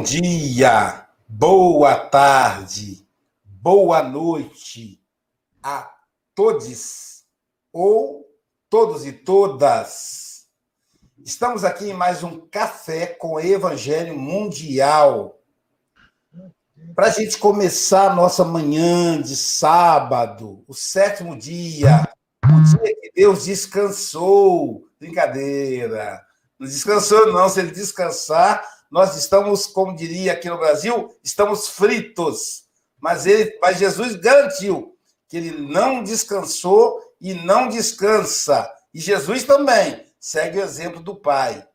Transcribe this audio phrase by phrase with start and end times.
[0.00, 3.06] Bom dia, boa tarde,
[3.44, 4.98] boa noite
[5.62, 5.94] a
[6.34, 7.24] todos
[7.70, 8.26] ou
[8.70, 10.46] todos e todas.
[11.22, 15.38] Estamos aqui em mais um Café com Evangelho Mundial.
[16.94, 22.08] Para a gente começar a nossa manhã de sábado, o sétimo dia,
[22.42, 24.82] o dia que Deus descansou.
[24.98, 26.24] Brincadeira.
[26.58, 27.50] Não descansou, não.
[27.50, 32.64] Se ele descansar, nós estamos, como diria aqui no Brasil, estamos fritos.
[32.98, 34.96] Mas, ele, mas Jesus garantiu
[35.28, 38.70] que ele não descansou e não descansa.
[38.92, 41.66] E Jesus também segue o exemplo do Pai.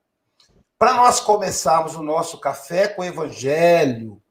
[0.77, 4.21] Para nós começarmos o nosso café com o Evangelho,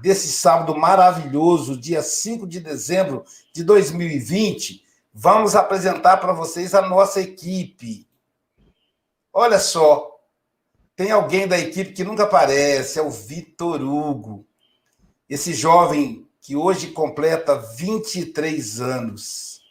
[0.00, 7.20] desse sábado maravilhoso, dia 5 de dezembro de 2020, vamos apresentar para vocês a nossa
[7.20, 8.08] equipe.
[9.32, 10.09] Olha só,
[11.00, 14.46] tem alguém da equipe que nunca aparece, é o Vitor Hugo.
[15.26, 19.62] Esse jovem que hoje completa 23 anos.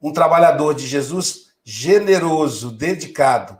[0.00, 3.58] Um trabalhador de Jesus generoso, dedicado.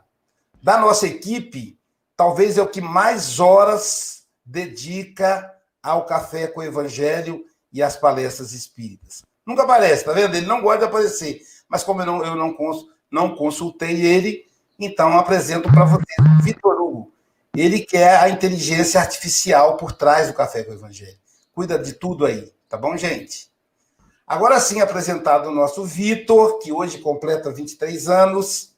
[0.63, 1.77] Da nossa equipe,
[2.15, 8.53] talvez é o que mais horas dedica ao café com o evangelho e às palestras
[8.53, 9.23] espíritas.
[9.45, 10.37] Nunca aparece, tá vendo?
[10.37, 11.41] Ele não gosta de aparecer.
[11.67, 12.55] Mas como eu não, eu não,
[13.11, 14.46] não consultei ele,
[14.79, 17.11] então, apresento para vocês o Vitor Hugo.
[17.55, 21.17] Ele que é a inteligência artificial por trás do Café com o Evangelho.
[21.53, 23.49] Cuida de tudo aí, tá bom, gente?
[24.27, 28.75] Agora sim, apresentado o nosso Vitor, que hoje completa 23 anos.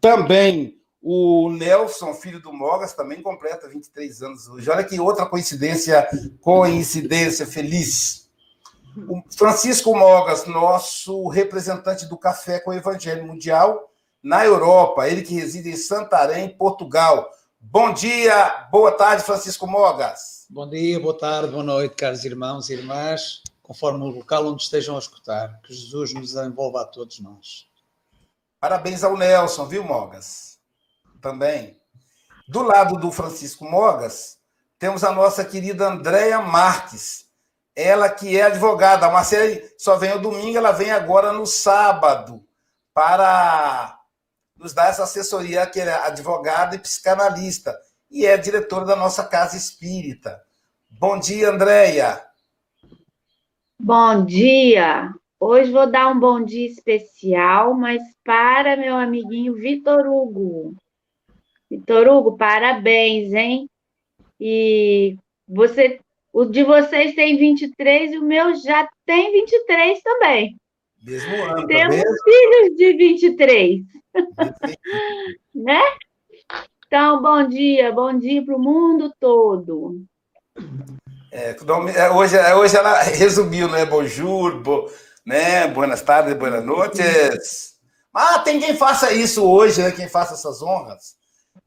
[0.00, 4.68] Também o Nelson, filho do Mogas, também completa 23 anos hoje.
[4.68, 6.08] Olha que outra coincidência,
[6.40, 8.28] coincidência feliz.
[9.08, 13.89] O Francisco Mogas, nosso representante do Café com o Evangelho Mundial,
[14.22, 17.30] na Europa, ele que reside em Santarém, Portugal.
[17.58, 20.46] Bom dia, boa tarde, Francisco Mogas.
[20.48, 24.96] Bom dia, boa tarde, boa noite, caros irmãos e irmãs, conforme o local onde estejam
[24.96, 25.60] a escutar.
[25.62, 27.66] Que Jesus nos envolva a todos nós.
[28.58, 30.58] Parabéns ao Nelson, viu, Mogas?
[31.20, 31.78] Também.
[32.48, 34.38] Do lado do Francisco Mogas,
[34.78, 37.26] temos a nossa querida Andréia Marques.
[37.76, 39.06] Ela que é advogada.
[39.06, 42.44] A Marcela só vem no domingo, ela vem agora no sábado
[42.92, 43.99] para
[44.60, 47.74] nos dá essa assessoria, que é advogada e psicanalista,
[48.10, 50.40] e é diretora da nossa casa espírita.
[50.90, 52.22] Bom dia, Andréia.
[53.78, 55.14] Bom dia.
[55.38, 60.74] Hoje vou dar um bom dia especial, mas para meu amiguinho Vitor Hugo.
[61.70, 63.66] Vitor Hugo, parabéns, hein?
[64.38, 65.16] E
[65.48, 66.00] você,
[66.34, 70.60] o de vocês tem 23 e o meu já tem 23 também.
[71.02, 73.80] Mesmo ano, tá Temos filhos de 23.
[75.54, 75.80] né?
[76.86, 80.02] Então, bom dia, bom dia para o mundo todo.
[81.32, 81.56] É,
[81.96, 83.86] é, hoje, é, hoje ela resumiu, né?
[83.86, 84.90] Bonjour, bo,
[85.24, 85.68] né?
[85.68, 87.74] Buenas tardes, buenas noites.
[88.12, 89.92] Ah, tem quem faça isso hoje, né?
[89.92, 91.14] Quem faça essas honras.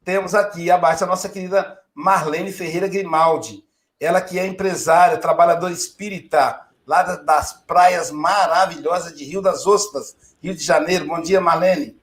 [0.03, 3.63] Temos aqui abaixo a nossa querida Marlene Ferreira Grimaldi.
[3.99, 10.53] Ela que é empresária, trabalhadora espírita, lá das praias maravilhosas de Rio das Ostras, Rio
[10.53, 11.07] de Janeiro.
[11.07, 11.97] Bom dia, Marlene.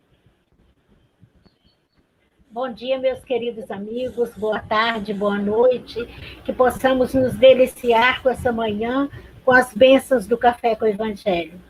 [2.51, 6.05] Bom dia, meus queridos amigos, boa tarde, boa noite,
[6.45, 9.09] que possamos nos deliciar com essa manhã,
[9.45, 11.61] com as bênçãos do Café com o Evangelho.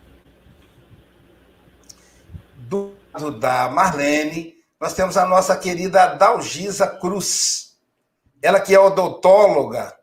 [2.57, 7.79] Do lado da Marlene, nós temos a nossa querida Dalgisa Cruz.
[8.41, 9.95] Ela que é odontóloga,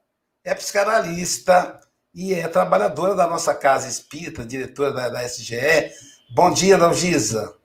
[0.44, 1.80] é psicanalista
[2.18, 5.92] e é trabalhadora da nossa casa espírita, diretora da, da SGE.
[6.30, 7.56] Bom dia, Dalgisa.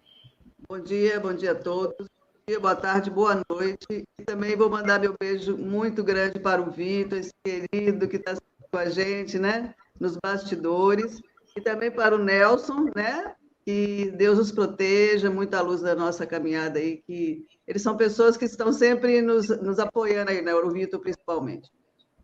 [0.68, 2.06] Bom dia, bom dia a todos
[2.52, 3.86] dia, boa tarde, boa noite.
[3.90, 8.36] E também vou mandar meu beijo muito grande para o Vitor, esse querido que está
[8.70, 9.74] com a gente, né?
[9.98, 11.20] Nos bastidores.
[11.56, 13.34] E também para o Nelson, né?
[13.64, 18.44] Que Deus os proteja, muita luz da nossa caminhada aí, que eles são pessoas que
[18.44, 20.52] estão sempre nos, nos apoiando aí, né?
[20.52, 21.70] O Vitor principalmente.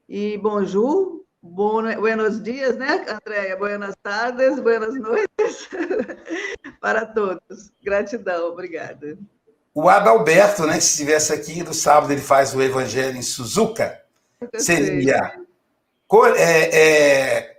[0.08, 3.56] E bonjour, buenos dias, né, Andréia?
[3.56, 5.69] Buenas tardes, buenas noites
[6.81, 7.70] para todos.
[7.82, 9.19] Gratidão, obrigada.
[9.75, 14.02] O Adalberto, né, se estivesse aqui no sábado, ele faz o Evangelho em Suzuka,
[14.56, 15.38] seria
[16.37, 17.58] é, é,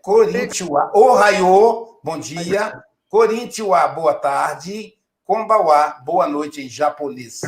[0.94, 7.42] Ohio, bom dia, Corinthians, boa tarde, Kombawa, boa noite em japonês.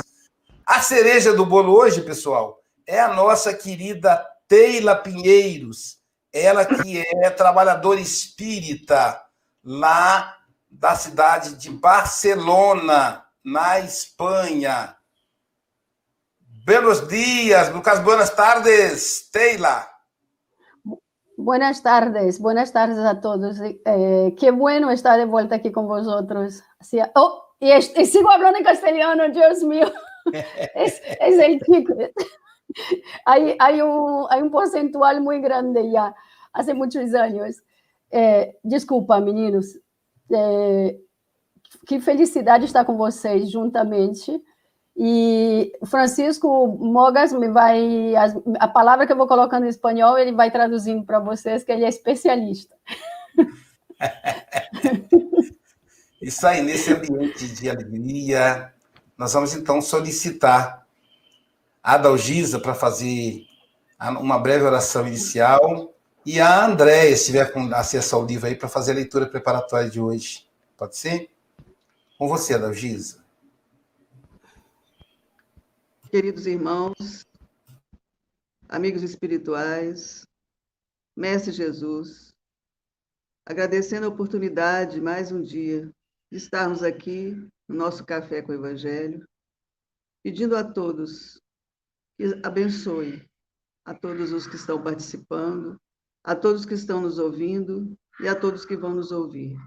[0.65, 6.00] A cereja do bolo hoje, pessoal, é a nossa querida Teila Pinheiros,
[6.33, 9.21] ela que é trabalhadora espírita
[9.63, 10.37] lá
[10.69, 14.95] da cidade de Barcelona, na Espanha.
[16.65, 19.89] Buenos dias, Lucas, buenas tardes, Teila.
[21.35, 23.57] Buenas tardes, buenas tardes a todos.
[23.61, 26.63] Eh, qué bueno estar de vuelta aquí con vosotros.
[27.15, 29.91] Oh, y, sigo hablando en castellano, Dios mío.
[30.75, 31.93] es, es, el chico.
[33.25, 36.15] Hay, hay, un, hay un porcentual muy grande ya,
[36.53, 37.61] hace muchos años.
[38.11, 39.77] Eh, desculpa, meninos.
[40.29, 40.99] Eh,
[41.87, 44.41] que felicidade estar com vocês juntamente.
[44.95, 48.15] E Francisco Mogas me vai.
[48.15, 48.25] A,
[48.59, 51.85] a, palavra que eu vou colocando em espanhol, ele vai traduzindo para vocês, que ele
[51.85, 52.75] é especialista.
[56.21, 58.73] Isso aí, nesse ambiente de alegria,
[59.17, 60.85] nós vamos então solicitar
[61.83, 63.45] a Adalgisa para fazer
[64.19, 65.93] uma breve oração inicial
[66.25, 69.89] e a Andréia, se tiver com acesso ao livro aí, para fazer a leitura preparatória
[69.89, 70.47] de hoje.
[70.77, 71.29] Pode ser?
[72.17, 73.21] Com você, Adalgisa.
[76.11, 77.25] queridos irmãos,
[78.67, 80.27] amigos espirituais,
[81.15, 82.33] Mestre Jesus,
[83.47, 85.89] agradecendo a oportunidade mais um dia
[86.29, 87.31] de estarmos aqui
[87.65, 89.25] no nosso Café com o Evangelho,
[90.21, 91.40] pedindo a todos
[92.17, 93.27] que abençoe
[93.85, 95.79] a todos os que estão participando,
[96.23, 99.57] a todos que estão nos ouvindo e a todos que vão nos ouvir.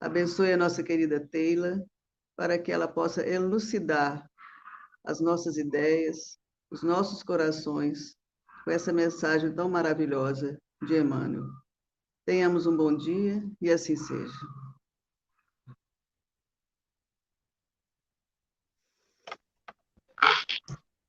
[0.00, 1.84] Abençoe a nossa querida Teila,
[2.36, 4.28] para que ela possa elucidar
[5.04, 6.38] as nossas ideias,
[6.70, 8.16] os nossos corações
[8.64, 11.48] com essa mensagem tão maravilhosa de Emmanuel.
[12.26, 14.65] Tenhamos um bom dia e assim seja.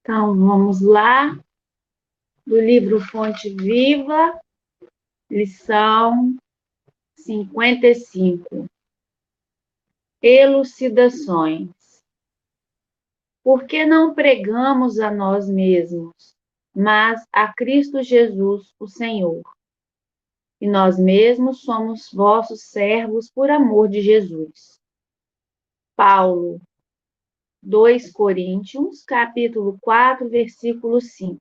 [0.10, 1.38] Então, vamos lá.
[2.46, 4.40] Do livro Fonte Viva,
[5.30, 6.38] lição
[7.18, 8.68] 55.
[10.22, 11.70] Elucidações.
[13.44, 16.38] Por que não pregamos a nós mesmos,
[16.74, 19.44] mas a Cristo Jesus, o Senhor?
[20.62, 24.80] E nós mesmos somos vossos servos por amor de Jesus.
[25.98, 26.62] Paulo,
[27.64, 31.40] 2 Coríntios, capítulo 4, versículo 5.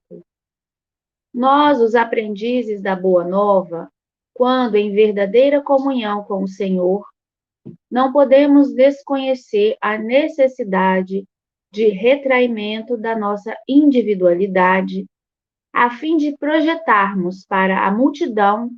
[1.33, 3.89] Nós, os aprendizes da Boa Nova,
[4.33, 7.05] quando em verdadeira comunhão com o Senhor,
[7.89, 11.25] não podemos desconhecer a necessidade
[11.71, 15.05] de retraimento da nossa individualidade,
[15.73, 18.71] a fim de projetarmos para a multidão,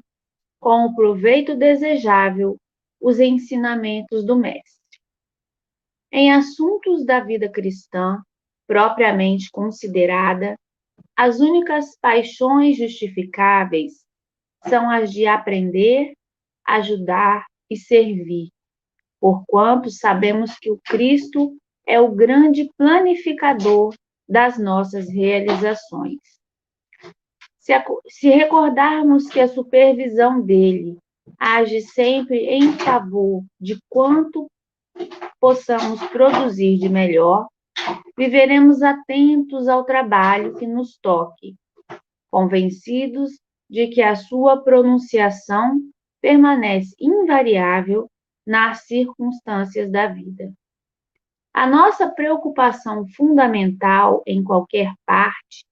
[0.59, 2.57] com o proveito desejável,
[2.99, 4.78] os ensinamentos do Mestre.
[6.11, 8.21] Em assuntos da vida cristã,
[8.67, 10.55] propriamente considerada,
[11.15, 14.03] as únicas paixões justificáveis
[14.67, 16.13] são as de aprender,
[16.65, 18.49] ajudar e servir,
[19.19, 23.93] porquanto sabemos que o Cristo é o grande planificador
[24.27, 26.19] das nossas realizações.
[27.59, 27.73] Se,
[28.07, 30.97] se recordarmos que a supervisão dele
[31.39, 34.47] age sempre em favor de quanto
[35.39, 37.47] possamos produzir de melhor,
[38.17, 41.55] viveremos atentos ao trabalho que nos toque,
[42.29, 43.31] convencidos
[43.69, 45.79] de que a sua pronunciação
[46.21, 48.09] permanece invariável
[48.45, 50.51] nas circunstâncias da vida.
[51.53, 55.65] A nossa preocupação fundamental em qualquer parte,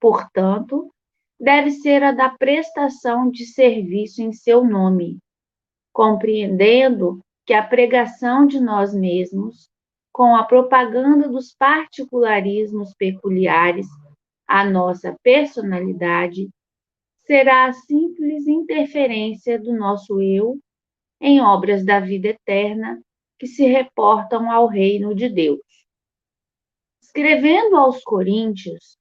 [0.00, 0.92] portanto,
[1.38, 5.18] deve ser a da prestação de serviço em seu nome,
[5.92, 7.20] compreendendo
[7.52, 9.68] que a pregação de nós mesmos,
[10.10, 13.86] com a propaganda dos particularismos peculiares
[14.48, 16.48] à nossa personalidade,
[17.26, 20.58] será a simples interferência do nosso eu
[21.20, 22.98] em obras da vida eterna
[23.38, 25.60] que se reportam ao reino de Deus.
[27.02, 28.96] Escrevendo aos Coríntios,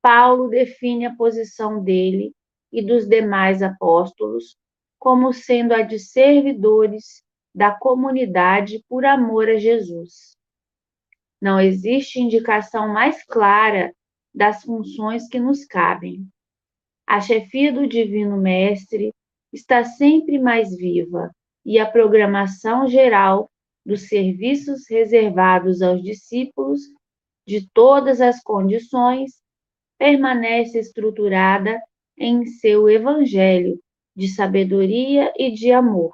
[0.00, 2.32] Paulo define a posição dele
[2.70, 4.56] e dos demais apóstolos
[4.96, 7.25] como sendo a de servidores
[7.56, 10.36] da comunidade por amor a Jesus.
[11.40, 13.94] Não existe indicação mais clara
[14.34, 16.28] das funções que nos cabem.
[17.06, 19.10] A chefia do Divino Mestre
[19.50, 21.30] está sempre mais viva
[21.64, 23.48] e a programação geral
[23.86, 26.82] dos serviços reservados aos discípulos
[27.46, 29.40] de todas as condições,
[29.98, 31.80] permanece estruturada
[32.18, 33.80] em seu evangelho
[34.14, 36.12] de sabedoria e de amor.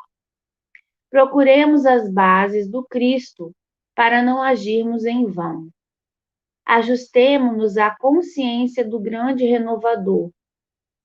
[1.13, 3.53] Procuremos as bases do Cristo
[3.95, 5.69] para não agirmos em vão.
[6.67, 10.31] Ajustemo-nos à consciência do grande renovador,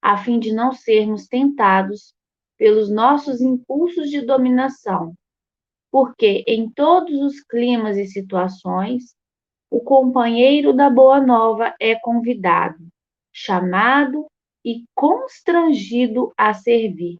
[0.01, 2.15] a fim de não sermos tentados
[2.57, 5.13] pelos nossos impulsos de dominação
[5.91, 9.15] porque em todos os climas e situações,
[9.69, 12.87] o companheiro da Boa Nova é convidado,
[13.31, 14.27] chamado
[14.63, 17.17] e constrangido a servir.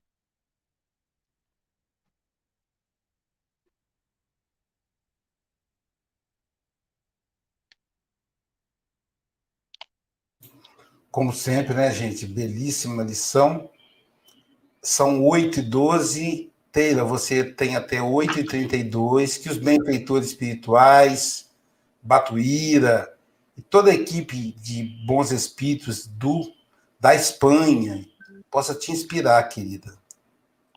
[11.17, 12.27] Como sempre, né, gente?
[12.27, 13.71] Belíssima lição.
[14.83, 16.53] São 8 e 12.
[16.71, 19.37] Teila, você tem até 8 e 32.
[19.39, 21.49] Que os benfeitores espirituais,
[22.03, 23.11] Batuíra
[23.57, 26.53] e toda a equipe de bons espíritos do
[26.99, 28.07] da Espanha
[28.51, 29.97] possa te inspirar, querida.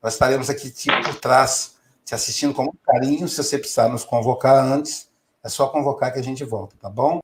[0.02, 0.72] Nós estaremos aqui
[1.04, 3.28] por trás, te assistindo com muito carinho.
[3.28, 5.06] Se você precisar nos convocar antes,
[5.44, 7.20] é só convocar que a gente volta, tá bom?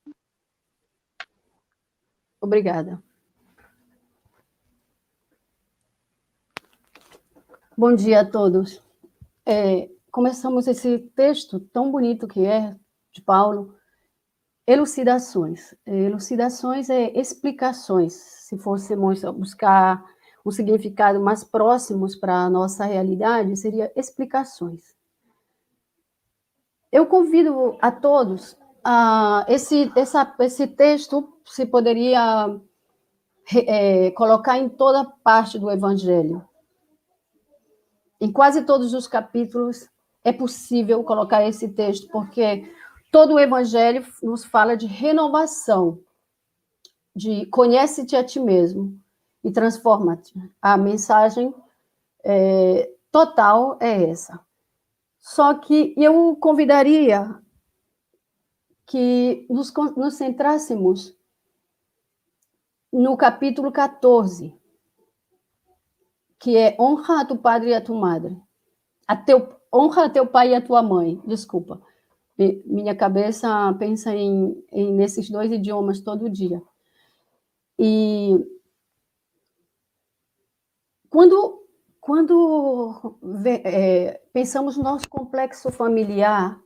[2.46, 3.02] Obrigada.
[7.76, 8.80] Bom dia a todos.
[9.44, 12.76] É, começamos esse texto tão bonito que é,
[13.10, 13.74] de Paulo,
[14.64, 15.74] elucidações.
[15.84, 18.12] Elucidações é explicações.
[18.12, 20.04] Se fôssemos buscar
[20.44, 24.94] um significado mais próximos para a nossa realidade, seria explicações.
[26.92, 28.56] Eu convido a todos
[28.88, 32.56] a esse, essa, esse texto se poderia
[33.66, 36.46] é, colocar em toda parte do Evangelho
[38.20, 39.88] em quase todos os capítulos
[40.24, 42.70] é possível colocar esse texto, porque
[43.12, 46.00] todo o Evangelho nos fala de renovação,
[47.14, 48.98] de conhece-te a ti mesmo
[49.44, 50.34] e transforma-te.
[50.60, 51.54] A mensagem
[52.24, 54.40] é, total é essa.
[55.18, 57.40] Só que eu convidaria
[58.86, 61.16] que nos, nos centrássemos
[62.92, 64.54] no capítulo 14,
[66.38, 68.40] que é honra a tu padre e a tua madre.
[69.06, 71.20] A teu, honra a teu pai e a tua mãe.
[71.26, 71.82] Desculpa.
[72.64, 76.62] Minha cabeça pensa em, em nesses dois idiomas todo dia.
[77.78, 78.34] E
[81.10, 81.66] quando
[82.06, 83.00] quando
[83.64, 86.56] é, pensamos no nosso complexo familiar,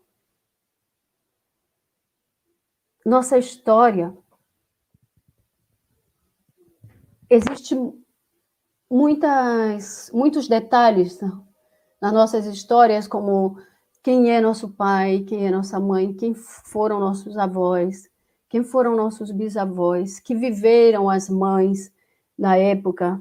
[3.11, 4.17] nossa história,
[7.29, 7.75] existe
[8.89, 11.19] muitas, muitos detalhes
[12.01, 13.59] nas nossas histórias, como
[14.01, 18.09] quem é nosso pai, quem é nossa mãe, quem foram nossos avós,
[18.49, 21.93] quem foram nossos bisavós, que viveram as mães
[22.39, 23.21] na época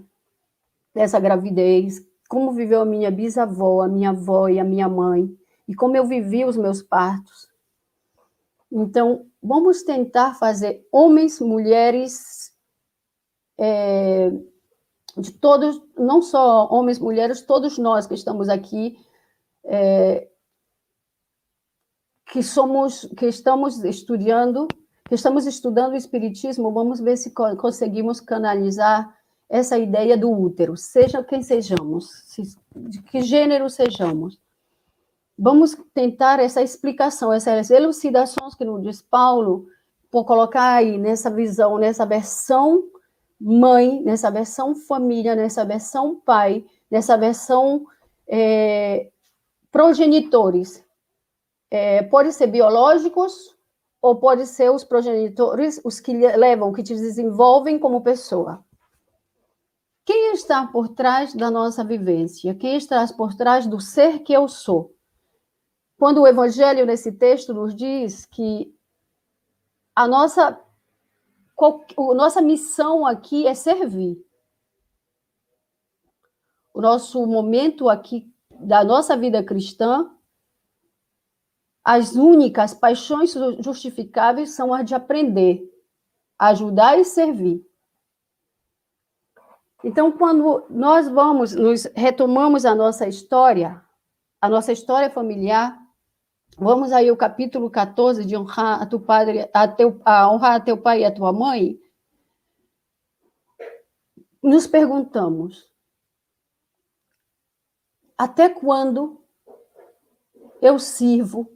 [0.94, 5.36] dessa gravidez, como viveu a minha bisavó, a minha avó e a minha mãe,
[5.68, 7.50] e como eu vivi os meus partos.
[8.72, 12.52] Então, vamos tentar fazer homens, mulheres,
[13.58, 14.32] é,
[15.18, 18.98] de todos, não só homens, mulheres, todos nós que estamos aqui,
[19.66, 20.28] é,
[22.32, 24.68] que somos, que estamos estudando,
[25.08, 29.18] que estamos estudando o espiritismo, vamos ver se conseguimos canalizar
[29.50, 32.08] essa ideia do útero, seja quem sejamos,
[32.76, 34.40] de que gênero sejamos.
[35.42, 39.68] Vamos tentar essa explicação, essas elucidações que nos diz Paulo,
[40.12, 42.84] por colocar aí nessa visão, nessa versão
[43.40, 47.86] mãe, nessa versão família, nessa versão pai, nessa versão
[48.28, 49.10] é,
[49.72, 50.84] progenitores.
[51.72, 53.56] É, pode ser biológicos
[54.02, 58.62] ou pode ser os progenitores, os que levam, que te desenvolvem como pessoa.
[60.04, 62.54] Quem está por trás da nossa vivência?
[62.56, 64.99] Quem está por trás do ser que eu sou?
[66.00, 68.74] Quando o Evangelho, nesse texto, nos diz que
[69.94, 70.58] a nossa
[71.62, 74.18] a nossa missão aqui é servir.
[76.74, 80.10] O nosso momento aqui da nossa vida cristã,
[81.84, 85.70] as únicas paixões justificáveis são as de aprender,
[86.38, 87.62] ajudar e servir.
[89.84, 93.84] Então, quando nós vamos, nos retomamos a nossa história,
[94.40, 95.89] a nossa história familiar,
[96.62, 100.60] Vamos aí ao capítulo 14 de honrar a teu padre, a, teu, a honrar a
[100.60, 101.80] teu pai e a tua mãe.
[104.44, 105.72] Nos perguntamos:
[108.18, 109.24] até quando
[110.62, 111.50] eu sirvo,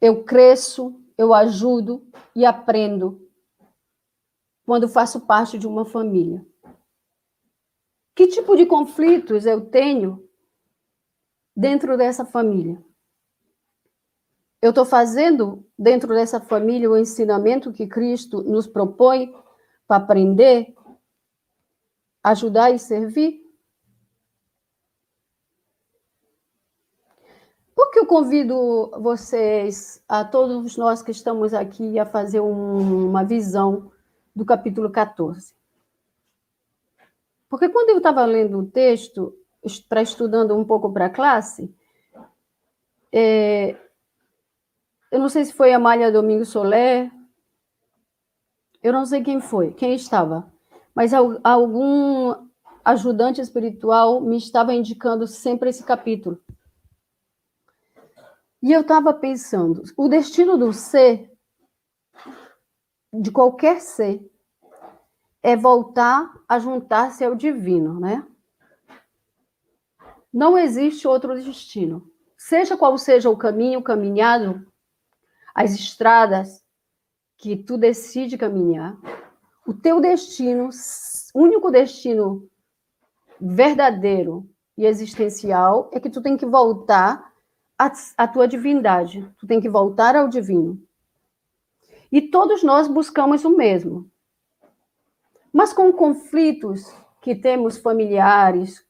[0.00, 3.28] eu cresço, eu ajudo e aprendo
[4.64, 6.46] quando faço parte de uma família?
[8.14, 10.27] Que tipo de conflitos eu tenho
[11.58, 12.80] dentro dessa família.
[14.62, 19.34] Eu estou fazendo dentro dessa família o ensinamento que Cristo nos propõe
[19.84, 20.72] para aprender,
[22.22, 23.42] ajudar e servir?
[27.74, 33.90] Porque convido vocês, a todos nós que estamos aqui, a fazer um, uma visão
[34.34, 35.56] do capítulo 14.
[37.48, 39.34] Porque quando eu estava lendo o texto,
[39.88, 41.74] para estudando um pouco para a classe,
[43.12, 43.76] é,
[45.10, 47.10] eu não sei se foi a Malha Domingo Soler,
[48.82, 50.52] eu não sei quem foi, quem estava,
[50.94, 52.34] mas algum
[52.84, 56.40] ajudante espiritual me estava indicando sempre esse capítulo.
[58.62, 61.32] E eu estava pensando, o destino do ser,
[63.12, 64.20] de qualquer ser,
[65.42, 68.26] é voltar a juntar-se ao divino, né?
[70.32, 72.10] Não existe outro destino.
[72.36, 74.66] Seja qual seja o caminho caminhado,
[75.54, 76.62] as estradas
[77.36, 78.96] que tu decide caminhar,
[79.66, 80.70] o teu destino,
[81.34, 82.48] único destino
[83.40, 87.32] verdadeiro e existencial é que tu tem que voltar
[87.78, 90.80] a, a tua divindade, tu tem que voltar ao divino.
[92.10, 94.10] E todos nós buscamos o mesmo.
[95.52, 98.84] Mas com conflitos que temos familiares,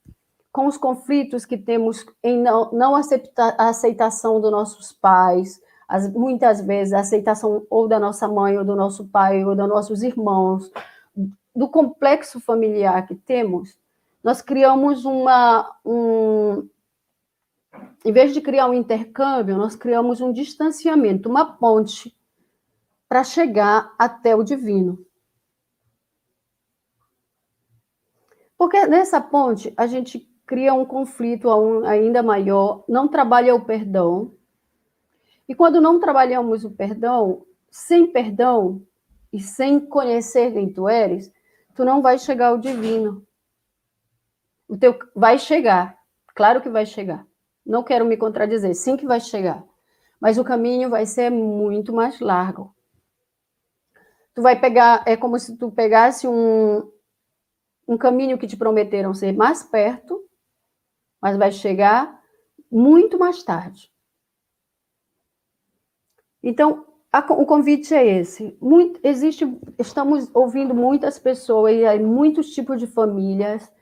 [0.58, 6.60] com os conflitos que temos em não, não a aceitação dos nossos pais, as, muitas
[6.60, 10.68] vezes a aceitação ou da nossa mãe, ou do nosso pai, ou dos nossos irmãos,
[11.54, 13.78] do complexo familiar que temos,
[14.20, 16.68] nós criamos uma, um,
[18.04, 22.12] em vez de criar um intercâmbio, nós criamos um distanciamento, uma ponte
[23.08, 25.06] para chegar até o divino.
[28.56, 31.50] Porque nessa ponte a gente cria um conflito
[31.84, 34.32] ainda maior, não trabalha o perdão.
[35.46, 38.82] E quando não trabalhamos o perdão, sem perdão
[39.30, 41.30] e sem conhecer quem tu eres,
[41.74, 43.22] tu não vai chegar ao divino.
[44.66, 45.98] O teu vai chegar,
[46.34, 47.26] claro que vai chegar.
[47.64, 49.62] Não quero me contradizer, sim que vai chegar.
[50.18, 52.74] Mas o caminho vai ser muito mais largo.
[54.34, 56.90] Tu vai pegar, é como se tu pegasse um,
[57.86, 60.27] um caminho que te prometeram ser mais perto,
[61.20, 62.20] mas vai chegar
[62.70, 63.90] muito mais tarde.
[66.42, 68.56] Então, a, o convite é esse.
[68.60, 69.44] Muito, existe,
[69.78, 73.72] estamos ouvindo muitas pessoas e muitos tipos de famílias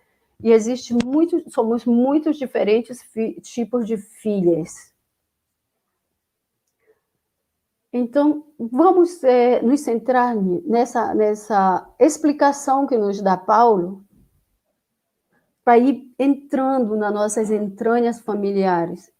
[0.42, 3.00] e existe muito, somos muitos diferentes
[3.42, 4.94] tipos de filhas.
[7.92, 14.04] Então, vamos é, nos centrar nessa, nessa explicação que nos dá Paulo,
[15.66, 19.12] para ir entrando nas nossas entranhas familiares.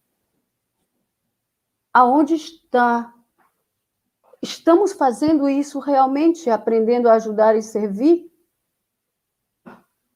[1.93, 3.13] Aonde está?
[4.41, 8.31] Estamos fazendo isso realmente, aprendendo a ajudar e servir?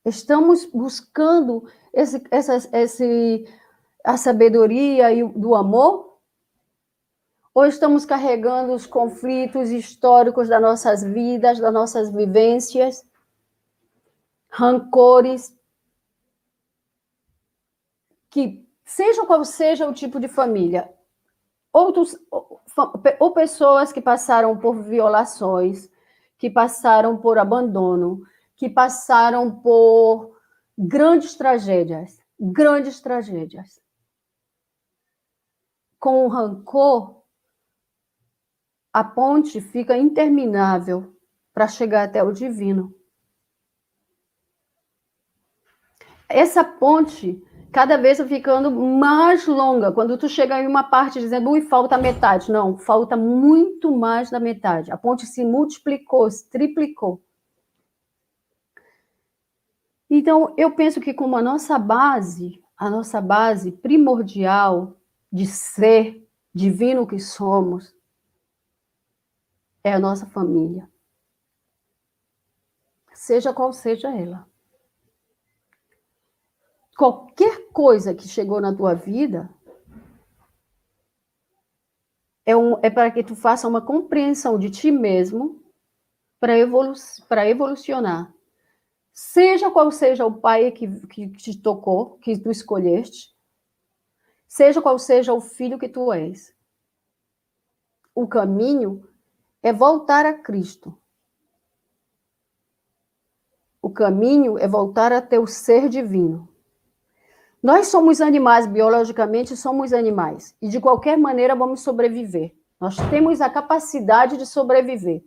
[0.05, 3.45] Estamos buscando esse, essa, esse,
[4.01, 6.17] a sabedoria e do amor?
[7.53, 13.05] Ou estamos carregando os conflitos históricos das nossas vidas, das nossas vivências,
[14.49, 15.59] rancores,
[18.31, 20.91] que, seja qual seja o tipo de família,
[21.71, 22.17] outros,
[23.19, 25.89] ou pessoas que passaram por violações,
[26.37, 28.23] que passaram por abandono,
[28.55, 30.35] que passaram por
[30.77, 33.79] grandes tragédias, grandes tragédias.
[35.99, 37.21] Com o rancor,
[38.91, 41.15] a ponte fica interminável
[41.53, 42.95] para chegar até o divino.
[46.27, 47.41] Essa ponte
[47.71, 49.91] cada vez ficando mais longa.
[49.91, 52.51] Quando tu chega em uma parte dizendo, ui, falta metade.
[52.51, 54.91] Não, falta muito mais da metade.
[54.91, 57.21] A ponte se multiplicou, se triplicou.
[60.10, 64.97] Então, eu penso que como a nossa base, a nossa base primordial
[65.31, 67.95] de ser divino que somos,
[69.81, 70.89] é a nossa família.
[73.13, 74.50] Seja qual seja ela.
[77.01, 79.49] Qualquer coisa que chegou na tua vida
[82.45, 85.65] é, um, é para que tu faça uma compreensão de ti mesmo
[86.39, 86.93] para evolu
[87.47, 88.31] evolucionar
[89.11, 93.35] Seja qual seja o pai que, que te tocou, que tu escolheste,
[94.47, 96.55] seja qual seja o filho que tu és.
[98.13, 99.09] O caminho
[99.63, 100.95] é voltar a Cristo.
[103.81, 106.50] O caminho é voltar a teu ser divino.
[107.62, 112.54] Nós somos animais, biologicamente somos animais, e de qualquer maneira vamos sobreviver.
[112.80, 115.24] Nós temos a capacidade de sobreviver,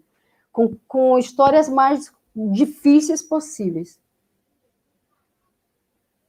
[0.53, 4.01] com, com histórias mais difíceis possíveis.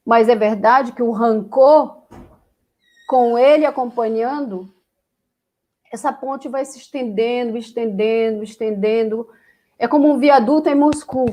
[0.05, 2.05] Mas é verdade que o rancor
[3.07, 4.73] com ele acompanhando,
[5.91, 9.29] essa ponte vai se estendendo, estendendo, estendendo.
[9.77, 11.25] É como um viaduto em Moscou.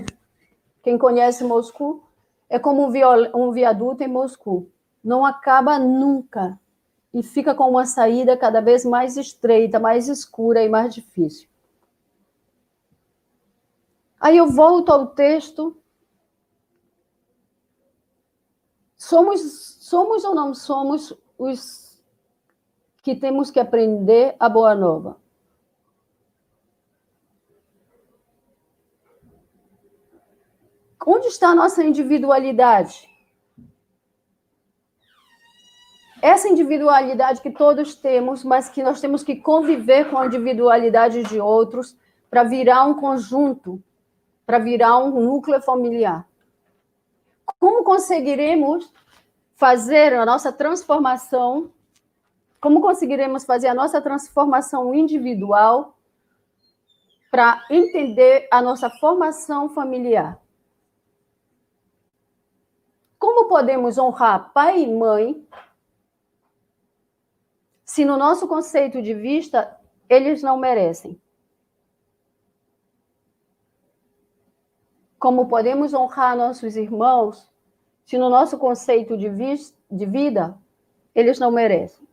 [0.82, 2.04] Quem conhece Moscou?
[2.52, 4.70] É como um, viaduto em Moscou.
[5.02, 6.60] Não acaba nunca.
[7.10, 11.48] E fica com uma saída cada vez mais estreita, mais escura e mais difícil.
[14.20, 15.74] Aí eu volto ao texto.
[18.98, 22.02] Somos, somos ou não somos os
[23.02, 25.16] que temos que aprender a boa nova?
[31.06, 33.08] Onde está a nossa individualidade?
[36.20, 41.40] Essa individualidade que todos temos, mas que nós temos que conviver com a individualidade de
[41.40, 41.96] outros
[42.30, 43.82] para virar um conjunto,
[44.46, 46.24] para virar um núcleo familiar.
[47.58, 48.92] Como conseguiremos
[49.56, 51.72] fazer a nossa transformação?
[52.60, 55.98] Como conseguiremos fazer a nossa transformação individual
[57.30, 60.41] para entender a nossa formação familiar?
[63.22, 65.46] Como podemos honrar pai e mãe
[67.84, 71.22] se no nosso conceito de vista eles não merecem?
[75.20, 77.48] Como podemos honrar nossos irmãos
[78.04, 79.28] se no nosso conceito de,
[79.88, 80.58] de vida
[81.14, 82.04] eles não merecem?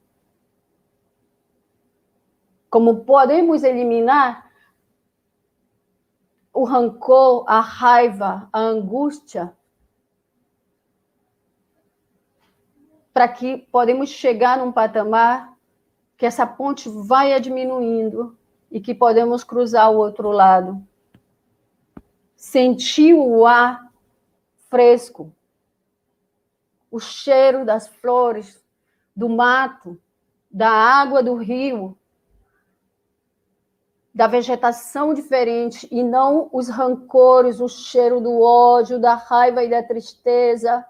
[2.70, 4.48] Como podemos eliminar
[6.54, 9.58] o rancor, a raiva, a angústia
[13.20, 15.54] para que podemos chegar num patamar
[16.16, 18.38] que essa ponte vai diminuindo
[18.72, 20.82] e que podemos cruzar o outro lado.
[22.34, 23.92] Sentir o ar
[24.70, 25.34] fresco,
[26.90, 28.64] o cheiro das flores,
[29.14, 30.00] do mato,
[30.50, 31.98] da água do rio,
[34.16, 39.84] da vegetação diferente e não os rancores, o cheiro do ódio, da raiva e da
[39.84, 40.86] tristeza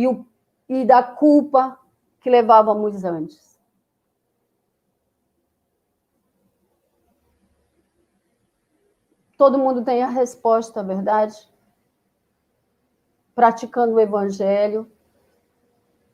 [0.00, 0.26] e, o,
[0.66, 1.78] e da culpa
[2.20, 3.60] que levávamos antes.
[9.36, 11.36] Todo mundo tem a resposta, verdade?
[13.34, 14.90] Praticando o evangelho,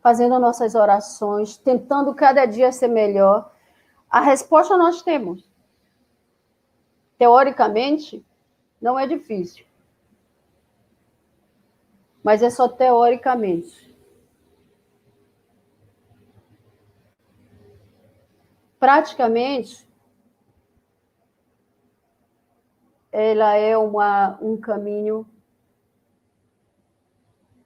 [0.00, 3.52] fazendo nossas orações, tentando cada dia ser melhor.
[4.10, 5.48] A resposta nós temos.
[7.18, 8.24] Teoricamente,
[8.80, 9.64] não é difícil
[12.26, 13.96] mas é só teoricamente.
[18.80, 19.86] Praticamente,
[23.12, 25.24] ela é uma, um caminho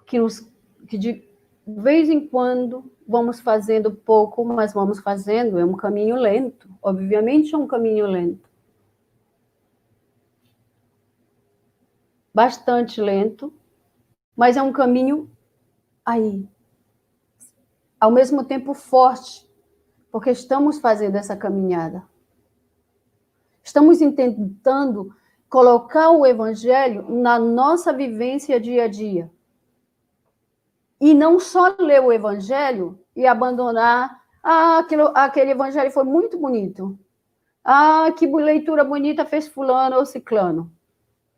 [0.05, 0.47] que, nos,
[0.87, 1.27] que de
[1.67, 6.69] vez em quando vamos fazendo pouco, mas vamos fazendo, é um caminho lento.
[6.83, 8.47] Obviamente é um caminho lento.
[12.35, 13.55] Bastante lento,
[14.41, 15.31] mas é um caminho
[16.03, 16.49] aí,
[18.01, 19.47] ao mesmo tempo forte,
[20.11, 22.09] porque estamos fazendo essa caminhada.
[23.63, 25.15] Estamos tentando
[25.47, 29.31] colocar o evangelho na nossa vivência dia a dia.
[30.99, 36.99] E não só ler o evangelho e abandonar, ah, aquilo, aquele evangelho foi muito bonito.
[37.63, 40.73] Ah, que leitura bonita fez fulano ou ciclano.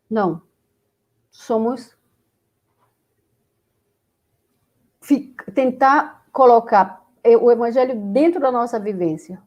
[0.09, 0.41] Não.
[1.29, 2.01] Somos
[5.53, 9.41] tentar colocar é, o evangelho dentro da nossa vivência.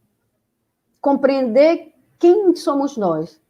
[1.01, 3.41] Compreender quem somos nós.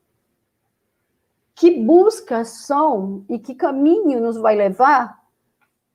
[1.55, 5.23] Que buscas são e que caminho nos vai levar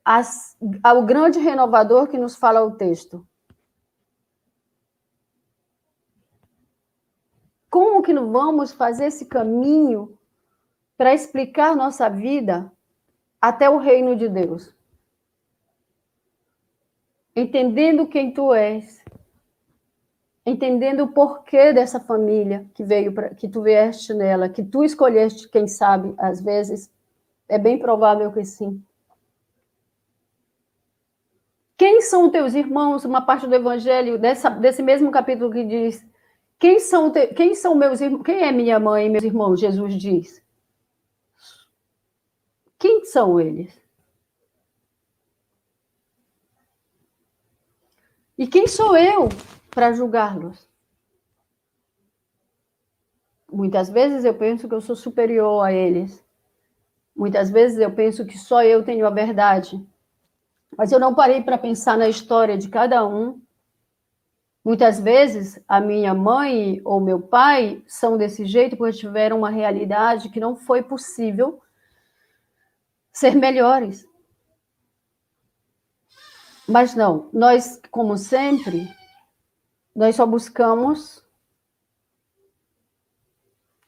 [0.03, 3.25] as, ao grande renovador que nos fala o texto.
[7.69, 10.17] Como que vamos fazer esse caminho
[10.97, 12.71] para explicar nossa vida
[13.39, 14.75] até o reino de Deus?
[17.35, 19.03] Entendendo quem tu és,
[20.45, 25.49] entendendo o porquê dessa família que veio para que tu vieste nela, que tu escolheste,
[25.49, 26.91] quem sabe, às vezes
[27.47, 28.83] é bem provável que sim.
[31.77, 33.05] Quem são teus irmãos?
[33.05, 36.05] Uma parte do evangelho dessa, desse mesmo capítulo que diz:
[36.59, 38.21] quem são te, quem são meus irmãos?
[38.23, 39.59] Quem é minha mãe e meus irmãos?
[39.59, 40.39] Jesus diz.
[42.77, 43.80] Quem são eles?
[48.41, 49.29] E quem sou eu
[49.69, 50.67] para julgá-los?
[53.53, 56.25] Muitas vezes eu penso que eu sou superior a eles.
[57.15, 59.79] Muitas vezes eu penso que só eu tenho a verdade.
[60.75, 63.39] Mas eu não parei para pensar na história de cada um.
[64.65, 70.29] Muitas vezes, a minha mãe ou meu pai são desse jeito porque tiveram uma realidade
[70.29, 71.61] que não foi possível
[73.13, 74.03] ser melhores.
[76.71, 78.87] Mas não, nós, como sempre,
[79.93, 81.21] nós só buscamos,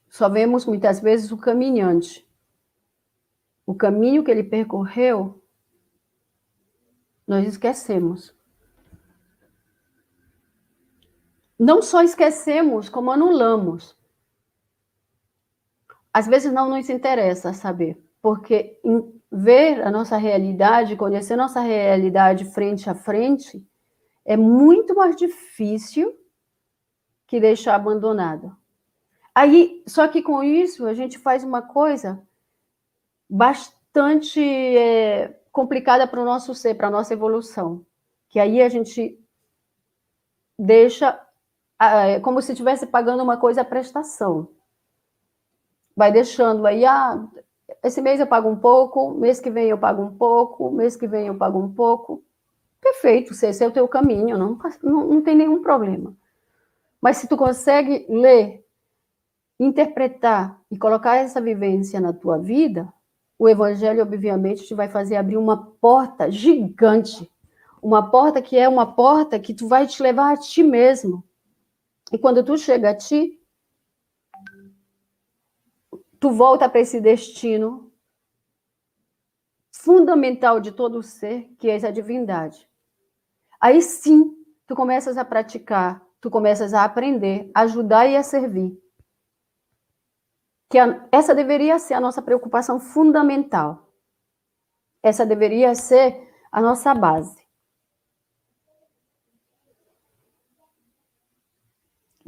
[0.09, 2.27] só vemos muitas vezes o caminhante.
[3.65, 5.41] O caminho que ele percorreu,
[7.25, 8.35] nós esquecemos.
[11.57, 13.97] Não só esquecemos, como anulamos.
[16.11, 18.77] Às vezes não nos interessa saber, porque
[19.33, 23.65] ver a nossa realidade, conhecer nossa realidade frente a frente,
[24.23, 26.15] é muito mais difícil
[27.25, 28.55] que deixar abandonado.
[29.33, 32.21] Aí, só que com isso a gente faz uma coisa
[33.27, 37.83] bastante é, complicada para o nosso ser, para a nossa evolução,
[38.29, 39.19] que aí a gente
[40.57, 41.19] deixa
[41.79, 44.47] é como se estivesse pagando uma coisa a prestação.
[45.95, 47.27] Vai deixando aí, ah,
[47.83, 51.07] esse mês eu pago um pouco, mês que vem eu pago um pouco, mês que
[51.07, 52.23] vem eu pago um pouco.
[52.81, 56.15] Perfeito, se esse é o teu caminho, não, não, não tem nenhum problema.
[57.01, 58.65] Mas se tu consegue ler,
[59.59, 62.91] interpretar e colocar essa vivência na tua vida,
[63.37, 67.29] o evangelho, obviamente, te vai fazer abrir uma porta gigante.
[67.81, 71.23] Uma porta que é uma porta que tu vai te levar a ti mesmo.
[72.11, 73.39] E quando tu chega a ti,
[76.23, 77.91] tu volta para esse destino
[79.73, 82.65] fundamental de todo ser, que é a divindade.
[83.59, 84.33] Aí sim,
[84.65, 88.81] tu começas a praticar, tu começas a aprender, a ajudar e a servir.
[90.69, 93.93] Que a, essa deveria ser a nossa preocupação fundamental.
[95.03, 97.45] Essa deveria ser a nossa base.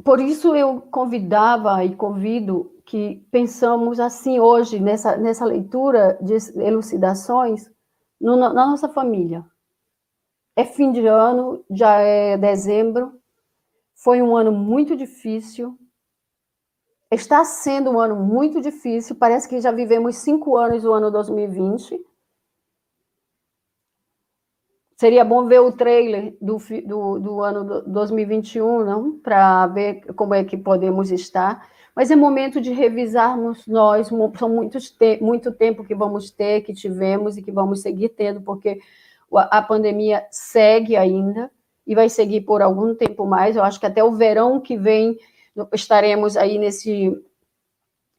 [0.04, 7.68] Por isso eu convidava e convido que pensamos assim hoje, nessa, nessa leitura de elucidações,
[8.20, 9.44] no, na nossa família.
[10.56, 13.20] É fim de ano, já é dezembro,
[13.94, 15.76] foi um ano muito difícil,
[17.10, 22.00] está sendo um ano muito difícil, parece que já vivemos cinco anos do ano 2020,
[24.96, 26.56] Seria bom ver o trailer do,
[26.86, 29.18] do, do ano 2021, não?
[29.18, 31.68] Para ver como é que podemos estar.
[31.94, 36.72] Mas é momento de revisarmos nós, são muitos te muito tempo que vamos ter, que
[36.72, 38.80] tivemos e que vamos seguir tendo, porque
[39.32, 41.50] a pandemia segue ainda
[41.86, 43.56] e vai seguir por algum tempo mais.
[43.56, 45.18] Eu acho que até o verão que vem
[45.72, 47.22] estaremos aí nesse,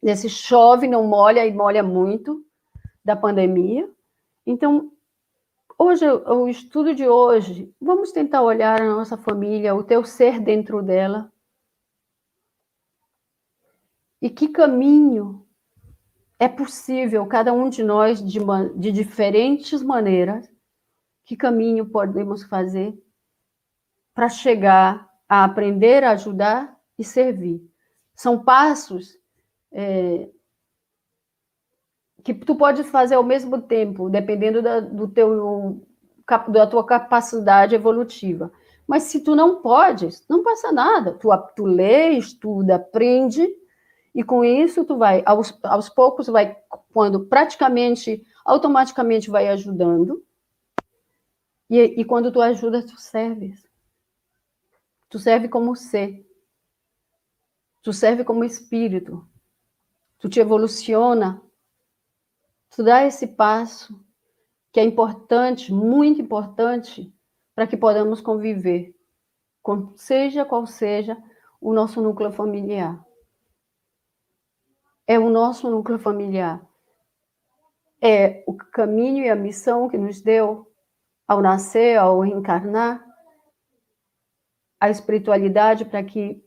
[0.02, 2.44] nesse chove, não molha e molha muito
[3.04, 3.88] da pandemia.
[4.46, 4.92] Então,
[5.80, 10.82] Hoje, o estudo de hoje, vamos tentar olhar a nossa família, o teu ser dentro
[10.82, 11.32] dela.
[14.20, 15.48] E que caminho
[16.40, 18.40] é possível, cada um de nós, de,
[18.76, 20.52] de diferentes maneiras,
[21.24, 22.98] que caminho podemos fazer
[24.16, 27.62] para chegar a aprender, a ajudar e servir.
[28.16, 29.16] São passos
[29.72, 30.28] é,
[32.28, 35.82] que tu pode fazer ao mesmo tempo, dependendo da, do teu,
[36.50, 38.52] da tua capacidade evolutiva.
[38.86, 41.14] Mas se tu não podes, não passa nada.
[41.14, 43.48] Tu, tu lê, estuda, aprende,
[44.14, 46.58] e com isso tu vai, aos, aos poucos, vai,
[46.92, 50.22] quando praticamente, automaticamente vai ajudando,
[51.70, 53.66] e, e quando tu ajuda, tu serves.
[55.10, 56.26] Tu serve como ser.
[57.82, 59.26] Tu serve como espírito.
[60.20, 61.42] Tu te evoluciona
[62.70, 64.00] Tu dá esse passo
[64.72, 67.14] que é importante, muito importante,
[67.56, 68.96] para que podamos conviver,
[69.64, 71.18] com, seja qual seja
[71.60, 73.04] o nosso núcleo familiar.
[75.08, 76.64] É o nosso núcleo familiar.
[78.00, 80.72] É o caminho e a missão que nos deu
[81.28, 83.04] ao nascer, ao reencarnar,
[84.80, 86.46] a espiritualidade para que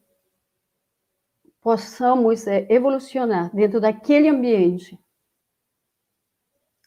[1.60, 4.98] possamos é, evolucionar dentro daquele ambiente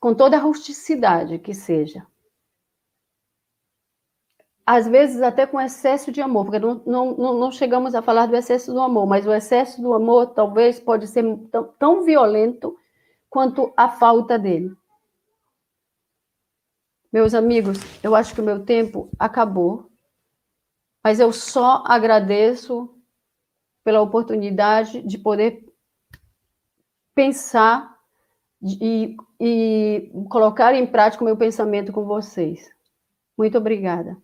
[0.04, 2.06] com toda a rusticidade que seja.
[4.66, 8.36] Às vezes até com excesso de amor, porque não, não, não chegamos a falar do
[8.36, 12.78] excesso do amor, mas o excesso do amor talvez pode ser tão, tão violento
[13.30, 14.76] quanto a falta dele.
[17.10, 19.90] Meus amigos, eu acho que o meu tempo acabou,
[21.02, 22.94] mas eu só agradeço
[23.86, 25.66] pela oportunidade de poder
[27.16, 27.98] pensar
[28.62, 32.70] e, e colocar em prática o meu pensamento com vocês.
[33.38, 34.16] Muito obrigada.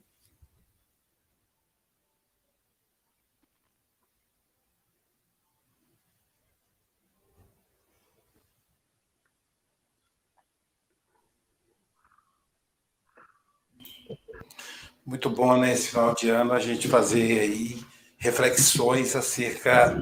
[15.06, 17.84] Muito bom, né, esse final de ano, a gente fazer aí
[18.18, 20.02] reflexões acerca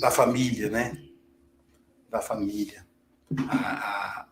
[0.00, 0.96] da família, né?
[2.10, 2.84] Da família.
[3.48, 4.26] A,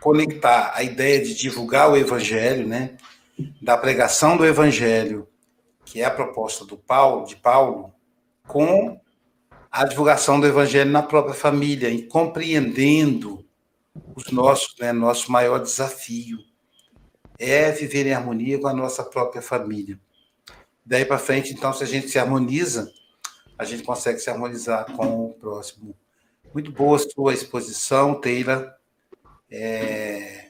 [0.00, 2.96] conectar a ideia de divulgar o evangelho, né?
[3.60, 5.28] Da pregação do evangelho,
[5.84, 7.92] que é a proposta do Paulo, de Paulo,
[8.46, 9.00] com
[9.70, 13.44] a divulgação do evangelho na própria família e compreendendo
[14.14, 16.38] os nossos, né, nosso maior desafio
[17.38, 19.98] é viver em harmonia com a nossa própria família.
[20.84, 22.90] Daí para frente, então, se a gente se harmoniza,
[23.56, 25.94] a gente consegue se harmonizar com o próximo.
[26.52, 28.74] Muito boa sua exposição, Teila.
[29.50, 30.48] É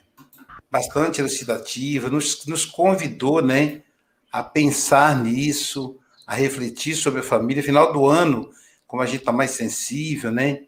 [0.70, 3.82] bastante elucidativa, nos, nos convidou né,
[4.30, 7.62] a pensar nisso, a refletir sobre a família.
[7.62, 8.50] Final do ano,
[8.86, 10.64] como a gente está mais sensível, né?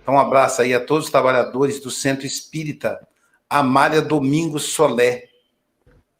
[0.00, 3.06] Então, um abraço aí a todos os trabalhadores do Centro Espírita
[3.48, 5.28] Amália Domingos Solé.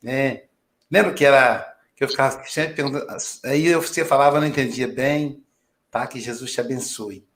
[0.02, 0.44] Né?
[0.90, 3.06] Lembra que era que eu ficava sempre perguntando,
[3.44, 5.44] aí você falava, eu não entendia bem,
[5.90, 6.06] tá?
[6.06, 7.26] Que Jesus te abençoe.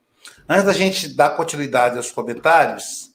[0.46, 3.14] Antes da gente dar continuidade aos comentários,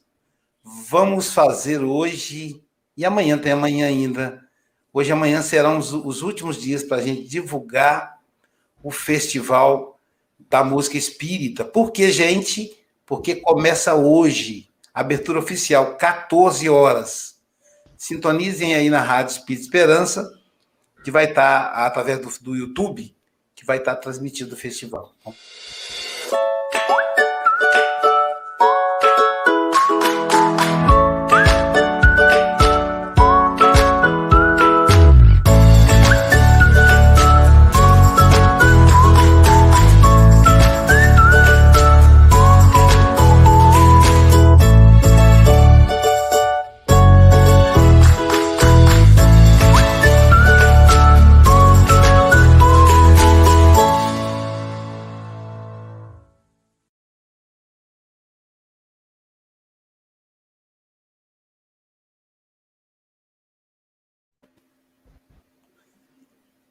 [0.64, 2.60] vamos fazer hoje,
[2.98, 4.42] e amanhã tem amanhã ainda,
[4.92, 8.18] hoje e amanhã serão os, os últimos dias para a gente divulgar
[8.82, 10.00] o Festival
[10.50, 11.64] da Música Espírita.
[11.64, 12.76] Por que, gente?
[13.06, 17.40] Porque começa hoje, abertura oficial, 14 horas.
[17.96, 20.34] Sintonizem aí na Rádio Espírita Esperança,
[21.04, 23.16] que vai estar, tá, através do, do YouTube,
[23.54, 25.14] que vai estar tá transmitido o festival.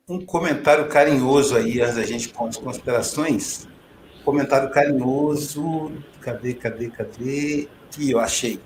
[0.08, 3.68] Um comentário carinhoso aí, antes da gente com as considerações.
[4.24, 5.92] Comentário carinhoso.
[6.20, 7.68] Cadê, cadê, cadê?
[7.86, 8.58] Aqui, eu achei.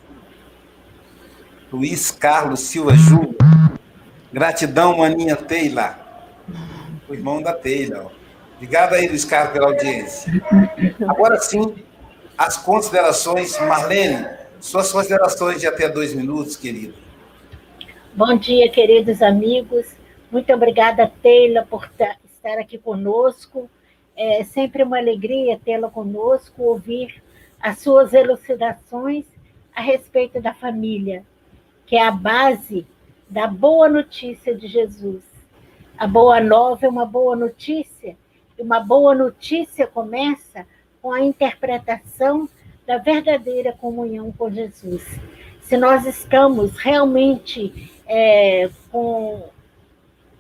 [1.73, 3.35] Luiz Carlos Silva Júnior.
[4.33, 5.99] Gratidão, maninha Teila.
[7.09, 8.13] O irmão da Teila.
[8.57, 10.33] Obrigado aí, Luiz Carlos, pela audiência.
[11.09, 11.75] Agora sim,
[12.39, 13.59] as considerações.
[13.59, 14.27] Marlene,
[14.61, 16.95] suas considerações de até dois minutos, querido.
[18.15, 20.02] Bom dia, queridos amigos.
[20.33, 23.69] Muito obrigada, Teila, por estar aqui conosco.
[24.17, 27.23] É sempre uma alegria tê-la conosco, ouvir
[27.61, 29.27] as suas elucidações
[29.77, 31.23] a respeito da família,
[31.85, 32.87] que é a base
[33.29, 35.23] da boa notícia de Jesus.
[35.99, 38.17] A boa nova é uma boa notícia,
[38.59, 40.67] e uma boa notícia começa
[41.03, 42.49] com a interpretação
[42.87, 45.05] da verdadeira comunhão com Jesus.
[45.61, 49.52] Se nós estamos realmente é, com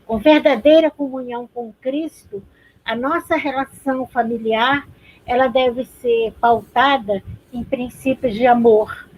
[0.06, 2.42] com verdadeira comunhão com Cristo,
[2.84, 4.86] a nossa relação familiar
[5.24, 9.08] ela deve ser pautada em princípios de amor.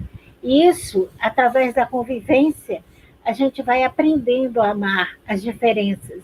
[0.43, 2.83] E isso, através da convivência,
[3.25, 6.23] a gente vai aprendendo a amar as diferenças.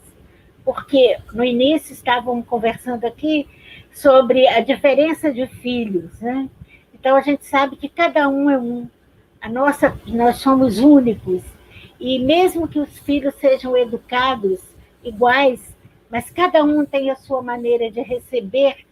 [0.65, 3.49] Porque no início estavam conversando aqui
[3.93, 6.49] sobre a diferença de filhos, né?
[6.93, 8.87] Então a gente sabe que cada um é um.
[9.41, 11.43] A nossa, nós somos únicos
[12.01, 14.59] e mesmo que os filhos sejam educados
[15.05, 15.77] iguais,
[16.11, 18.87] mas cada um tem a sua maneira de receber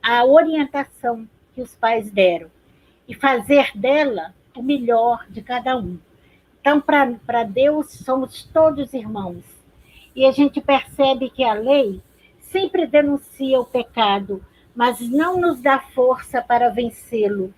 [0.00, 2.48] a orientação que os pais deram
[3.08, 5.98] e fazer dela o melhor de cada um.
[6.60, 9.42] Então, para Deus, somos todos irmãos.
[10.14, 12.00] E a gente percebe que a lei
[12.38, 14.44] sempre denuncia o pecado,
[14.74, 17.52] mas não nos dá força para vencê-lo.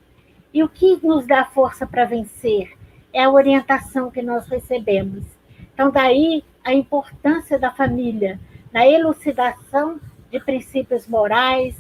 [0.52, 2.72] E o que nos dá força para vencer?
[3.15, 5.25] É a orientação que nós recebemos.
[5.73, 8.41] Então, daí a importância da família
[8.73, 10.01] na elucidação
[10.31, 11.77] de princípios morais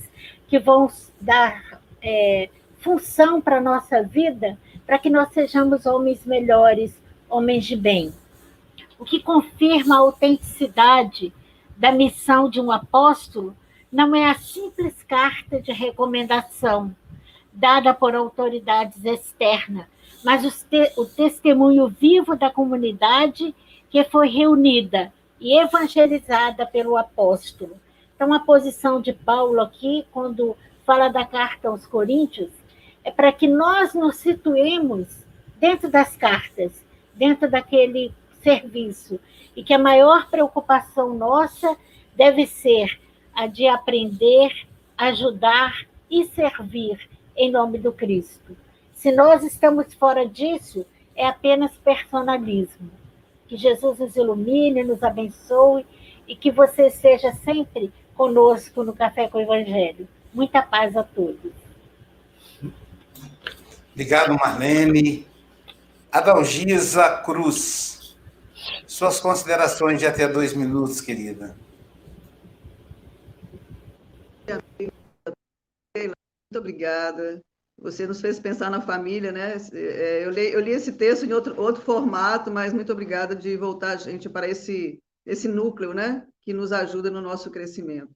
[0.46, 0.88] que vão
[1.20, 4.56] dar é, função para a nossa vida,
[4.86, 6.94] para que nós sejamos homens melhores,
[7.28, 8.12] homens de bem.
[8.96, 11.32] O que confirma a autenticidade
[11.76, 13.56] da missão de um apóstolo
[13.90, 16.94] não é a simples carta de recomendação
[17.52, 19.86] dada por autoridades externas,
[20.24, 23.54] mas te, o testemunho vivo da comunidade
[23.90, 27.76] que foi reunida e evangelizada pelo apóstolo.
[28.14, 32.50] Então, a posição de Paulo aqui, quando fala da carta aos Coríntios,
[33.04, 35.24] é para que nós nos situemos
[35.60, 36.72] dentro das cartas,
[37.14, 39.20] dentro daquele serviço,
[39.54, 41.76] e que a maior preocupação nossa
[42.16, 43.00] deve ser
[43.34, 48.56] a de aprender, ajudar e servir em nome do Cristo.
[49.04, 52.90] Se nós estamos fora disso, é apenas personalismo.
[53.46, 55.84] Que Jesus nos ilumine, nos abençoe
[56.26, 60.08] e que você seja sempre conosco no Café com o Evangelho.
[60.32, 61.52] Muita paz a todos.
[63.92, 65.28] Obrigado, Marlene.
[66.10, 68.16] Adalgisa Cruz,
[68.86, 71.54] suas considerações de até dois minutos, querida.
[75.94, 77.42] Muito obrigada.
[77.78, 79.56] Você nos fez pensar na família, né?
[79.72, 83.56] É, eu li, eu li esse texto em outro, outro formato, mas muito obrigada de
[83.56, 86.26] voltar, gente, para esse, esse núcleo, né?
[86.42, 88.14] Que nos ajuda no nosso crescimento.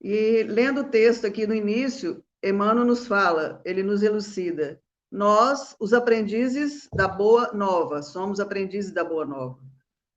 [0.00, 4.78] E lendo o texto aqui no início, Emmanuel nos fala, ele nos elucida.
[5.10, 9.58] Nós, os aprendizes da Boa Nova, somos aprendizes da Boa Nova.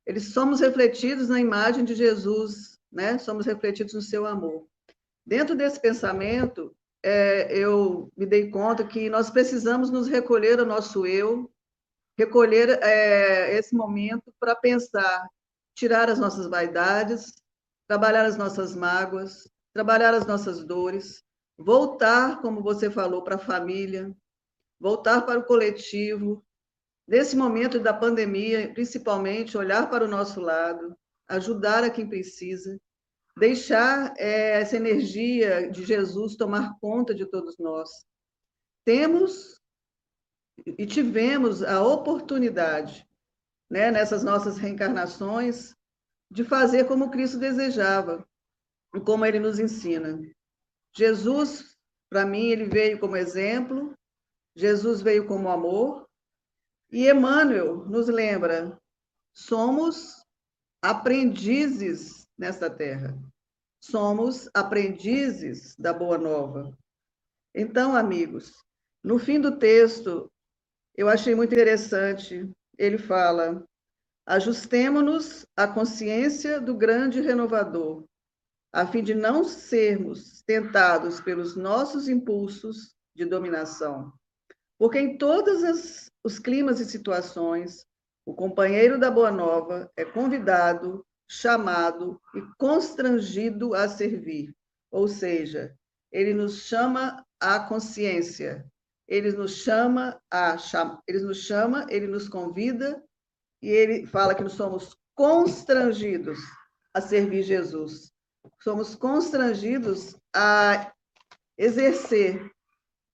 [0.05, 3.18] Eles somos refletidos na imagem de Jesus, né?
[3.18, 4.68] Somos refletidos no seu amor.
[5.26, 6.76] Dentro desse pensamento,
[7.08, 11.49] é, eu me dei conta que nós precisamos nos recolher ao nosso eu,
[12.18, 15.26] recolher é, esse momento para pensar,
[15.74, 17.34] tirar as nossas vaidades,
[17.88, 21.24] trabalhar as nossas mágoas, trabalhar as nossas dores,
[21.58, 24.14] voltar, como você falou, para a família,
[24.78, 26.45] voltar para o coletivo,
[27.08, 30.93] nesse momento da pandemia, principalmente, olhar para o nosso lado,
[31.30, 32.78] ajudar a quem precisa,
[33.38, 37.90] deixar é, essa energia de Jesus tomar conta de todos nós.
[38.84, 39.62] Temos
[40.78, 43.08] e tivemos a oportunidade,
[43.70, 45.76] né, nessas nossas reencarnações,
[46.32, 48.28] de fazer como Cristo desejava
[49.06, 50.20] como ele nos ensina.
[50.96, 51.78] Jesus,
[52.10, 53.94] para mim, ele veio como exemplo,
[54.56, 56.08] Jesus veio como amor,
[56.92, 58.76] e Emmanuel nos lembra:
[59.34, 60.26] somos
[60.82, 63.18] aprendizes nesta terra.
[63.80, 66.78] Somos aprendizes da Boa Nova.
[67.54, 68.54] Então, amigos,
[69.04, 70.32] no fim do texto,
[70.96, 72.50] eu achei muito interessante.
[72.78, 73.64] Ele fala:
[74.26, 78.04] ajustemo-nos à consciência do grande renovador,
[78.74, 84.12] a fim de não sermos tentados pelos nossos impulsos de dominação.
[84.78, 87.86] Porque em todos os climas e situações,
[88.26, 94.56] o companheiro da Boa Nova é convidado chamado e constrangido a servir.
[94.90, 95.76] Ou seja,
[96.12, 98.66] ele nos chama à consciência,
[99.08, 100.58] ele nos chama a
[101.08, 103.04] ele nos chama, ele nos convida
[103.62, 106.40] e ele fala que nós somos constrangidos
[106.94, 108.12] a servir Jesus.
[108.62, 110.94] Somos constrangidos a
[111.58, 112.52] exercer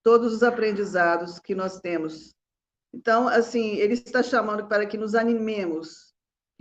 [0.03, 2.35] todos os aprendizados que nós temos.
[2.93, 6.12] Então, assim, ele está chamando para que nos animemos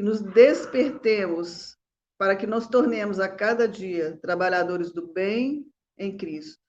[0.03, 1.79] que nos despertemos
[2.19, 5.65] para que nos tornemos a cada dia trabalhadores do bem
[5.97, 6.61] em Cristo.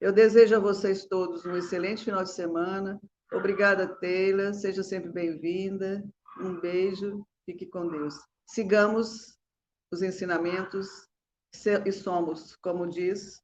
[0.00, 2.98] Eu desejo a vocês todos um excelente final de semana.
[3.30, 4.54] Obrigada, Teila.
[4.54, 6.02] Seja sempre bem-vinda.
[6.40, 7.22] Um beijo.
[7.44, 8.14] Fique com Deus.
[8.46, 9.36] Sigamos
[9.92, 10.88] os ensinamentos
[11.84, 13.42] e somos, como diz,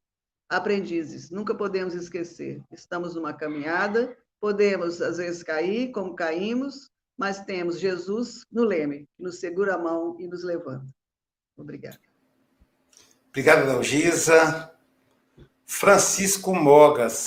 [0.48, 1.30] aprendizes.
[1.30, 2.64] Nunca podemos esquecer.
[2.72, 4.16] Estamos numa caminhada.
[4.40, 9.78] Podemos, às vezes, cair, como caímos, mas temos Jesus no leme, que nos segura a
[9.78, 10.86] mão e nos levanta.
[11.56, 11.98] Obrigada.
[13.28, 14.72] Obrigado, Dalgisa.
[15.64, 17.26] Francisco Mogas,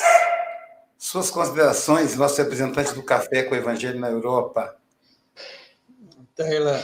[0.97, 4.77] suas considerações, nosso representante do Café com o Evangelho na Europa.
[6.35, 6.81] Taylor,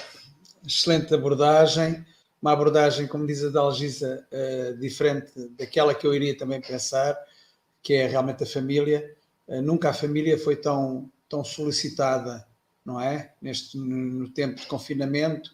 [0.67, 2.05] excelente abordagem,
[2.41, 7.17] uma abordagem, como diz a Dalgisa, uh, diferente daquela que eu iria também pensar,
[7.81, 9.15] que é realmente a família.
[9.47, 12.45] Uh, nunca a família foi tão, tão solicitada
[12.85, 13.33] não é?
[13.41, 15.51] Neste, no tempo de confinamento,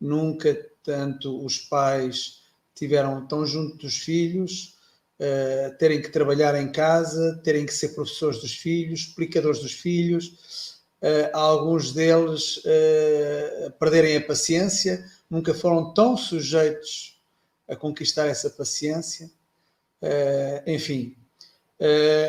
[0.00, 2.40] nunca tanto os pais
[2.74, 4.78] tiveram tão junto dos filhos,
[5.20, 10.80] uh, terem que trabalhar em casa, terem que ser professores dos filhos, explicadores dos filhos,
[11.02, 17.20] uh, alguns deles uh, perderem a paciência, nunca foram tão sujeitos
[17.68, 19.30] a conquistar essa paciência,
[20.66, 21.14] enfim.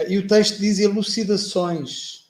[0.07, 2.20] e o texto diz elucidações,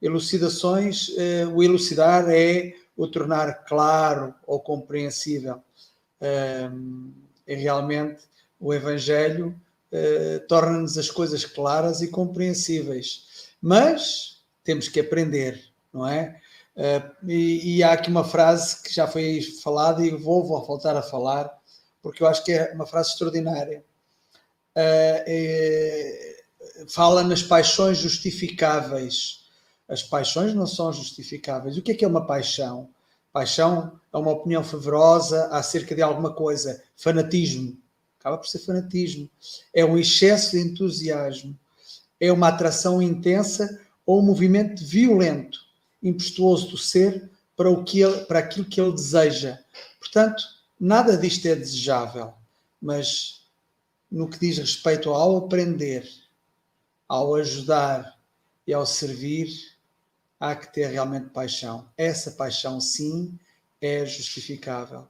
[0.00, 5.62] elucidações, eh, o elucidar é o tornar claro ou compreensível.
[6.20, 8.22] É realmente
[8.60, 9.54] o Evangelho
[9.90, 13.48] eh, torna-nos as coisas claras e compreensíveis.
[13.60, 16.40] Mas temos que aprender, não é?
[16.76, 20.96] Uh, e, e, há aqui uma frase que já foi falada e vou, vou voltar
[20.96, 21.50] a falar,
[22.00, 23.82] porque eu acho que é uma frase extraordinária.
[24.76, 26.36] É,
[26.88, 29.37] fala nas paixões justificáveis.
[29.88, 31.76] As paixões não são justificáveis.
[31.76, 32.88] O que é que é uma paixão?
[33.32, 36.82] Paixão é uma opinião fervorosa acerca de alguma coisa.
[36.96, 37.76] Fanatismo.
[38.18, 39.30] Acaba por ser fanatismo.
[39.72, 41.58] É um excesso de entusiasmo.
[42.20, 45.60] É uma atração intensa ou um movimento violento
[46.02, 49.58] impetuoso do ser para, o que ele, para aquilo que ele deseja.
[49.98, 50.42] Portanto,
[50.78, 52.32] nada disto é desejável,
[52.80, 53.42] mas
[54.10, 56.08] no que diz respeito ao aprender,
[57.08, 58.18] ao ajudar
[58.66, 59.77] e ao servir,
[60.38, 61.88] há que ter realmente paixão.
[61.96, 63.38] Essa paixão, sim,
[63.80, 65.06] é justificável.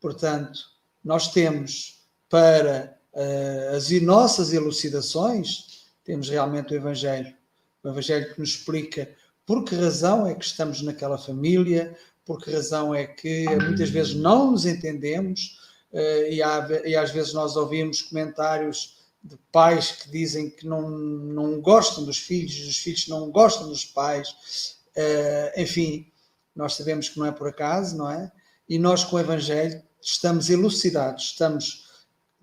[0.00, 0.60] Portanto,
[1.04, 7.34] nós temos para uh, as nossas elucidações, temos realmente o Evangelho.
[7.82, 9.10] O Evangelho que nos explica
[9.46, 14.14] por que razão é que estamos naquela família, por que razão é que muitas vezes
[14.14, 15.58] não nos entendemos
[15.92, 20.88] eh, e, há, e às vezes nós ouvimos comentários de pais que dizem que não,
[20.88, 26.10] não gostam dos filhos, os filhos não gostam dos pais, uh, enfim,
[26.54, 28.30] nós sabemos que não é por acaso, não é?
[28.68, 31.88] E nós com o Evangelho estamos elucidados, estamos,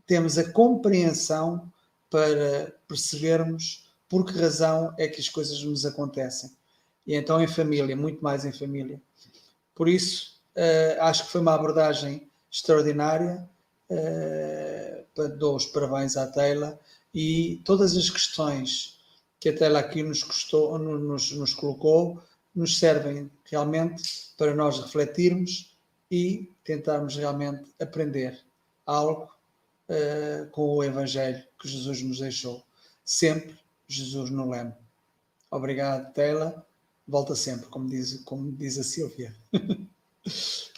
[0.05, 1.71] temos a compreensão
[2.09, 6.57] para percebermos por que razão é que as coisas nos acontecem
[7.07, 9.01] e então em família, muito mais em família.
[9.73, 13.49] Por isso, uh, acho que foi uma abordagem extraordinária.
[13.89, 16.79] Uh, dou os parabéns à Teila
[17.13, 18.99] e todas as questões
[19.39, 22.21] que a Teila aqui nos, custou, nos, nos colocou
[22.53, 25.75] nos servem realmente para nós refletirmos
[26.09, 28.43] e tentarmos realmente aprender
[28.85, 29.31] algo
[29.89, 32.63] uh, com o Evangelho que Jesus nos deixou.
[33.05, 33.57] Sempre
[33.87, 34.73] Jesus no leme.
[35.51, 36.65] Obrigado, Teila
[37.07, 39.33] volta sempre, como diz, como diz a Silvia.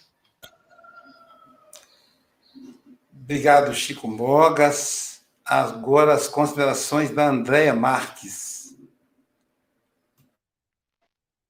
[3.29, 5.23] Obrigado, Chico Mogas.
[5.45, 8.75] Agora as considerações da Andréia Marques.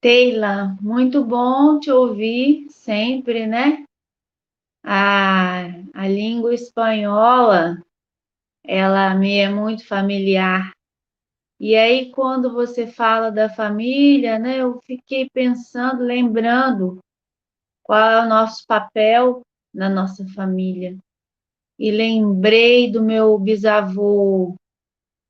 [0.02, 3.86] Teila, muito bom te ouvir sempre, né?
[4.84, 7.82] A, a língua espanhola,
[8.62, 10.74] ela me é muito familiar.
[11.58, 17.00] E aí, quando você fala da família, né, eu fiquei pensando, lembrando
[17.82, 21.00] qual é o nosso papel na nossa família.
[21.80, 24.56] E lembrei do meu bisavô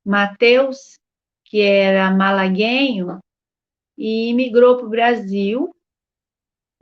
[0.04, 0.98] Mateus,
[1.46, 3.20] que era malaguenho,
[3.98, 5.76] e imigrou para o Brasil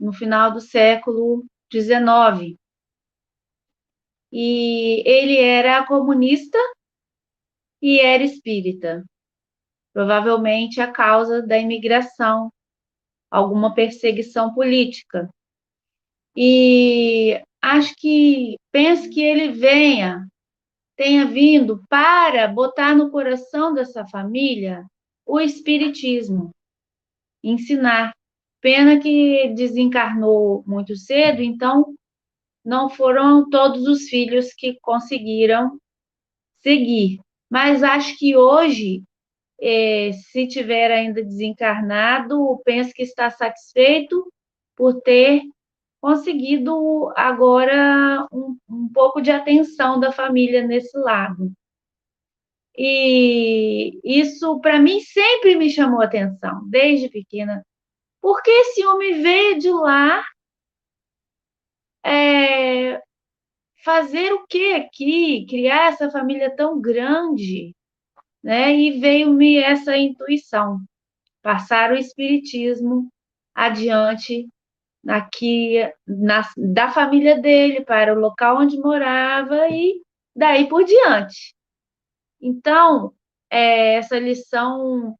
[0.00, 2.56] no final do século XIX.
[4.32, 6.58] E ele era comunista
[7.80, 9.04] e era espírita
[9.98, 12.52] provavelmente a causa da imigração,
[13.28, 15.28] alguma perseguição política.
[16.36, 20.26] E acho que penso que ele venha,
[20.96, 24.84] tenha vindo para botar no coração dessa família
[25.26, 26.50] o espiritismo,
[27.42, 28.12] ensinar.
[28.60, 31.94] Pena que desencarnou muito cedo, então
[32.64, 35.78] não foram todos os filhos que conseguiram
[36.60, 37.20] seguir.
[37.48, 39.04] Mas acho que hoje
[39.60, 44.32] é, se tiver ainda desencarnado, penso que está satisfeito
[44.76, 45.42] por ter
[46.00, 51.52] conseguido agora um, um pouco de atenção da família nesse lado.
[52.76, 57.64] E isso, para mim, sempre me chamou atenção, desde pequena.
[58.20, 60.24] Porque esse homem veio de lá
[62.04, 63.02] é,
[63.84, 65.46] fazer o que aqui?
[65.46, 67.74] Criar essa família tão grande?
[68.42, 68.74] né?
[68.74, 70.80] E veio-me essa intuição,
[71.42, 73.10] passar o espiritismo
[73.54, 74.48] adiante
[75.06, 75.76] aqui
[76.06, 80.02] na, da família dele para o local onde morava e
[80.34, 81.54] daí por diante.
[82.40, 83.12] Então,
[83.50, 85.16] é, essa lição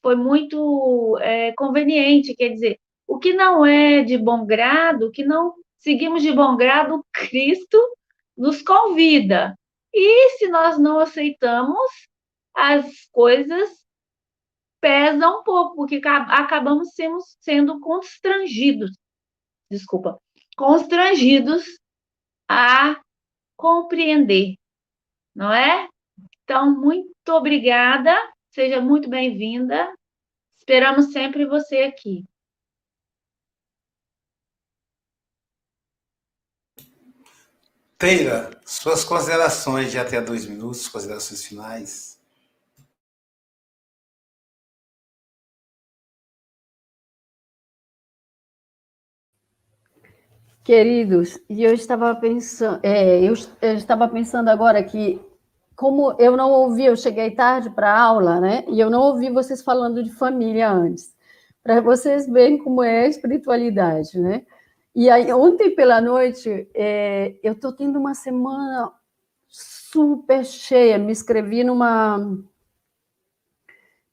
[0.00, 5.24] foi muito é, conveniente, quer dizer, o que não é de bom grado, o que
[5.24, 7.78] não seguimos de bom grado, Cristo
[8.36, 9.56] nos convida.
[9.92, 11.90] E se nós não aceitamos,
[12.54, 13.82] as coisas
[14.80, 18.90] pesam um pouco, porque acabamos sendo, sendo constrangidos,
[19.72, 20.20] desculpa,
[20.56, 21.64] constrangidos
[22.48, 23.00] a
[23.56, 24.54] compreender,
[25.34, 25.88] não é?
[26.44, 28.14] Então, muito obrigada,
[28.50, 29.92] seja muito bem-vinda.
[30.58, 32.24] Esperamos sempre você aqui.
[37.98, 42.11] Teira, suas considerações de até dois minutos, considerações finais.
[50.64, 55.20] Queridos, e eu estava pensando, é, eu, eu, estava pensando agora que
[55.74, 58.64] como eu não ouvi, eu cheguei tarde para a aula, né?
[58.68, 61.12] E eu não ouvi vocês falando de família antes,
[61.64, 64.46] para vocês verem como é a espiritualidade, né?
[64.94, 68.92] E aí ontem pela noite é, eu estou tendo uma semana
[69.48, 70.98] super cheia.
[70.98, 72.18] Me inscrevi numa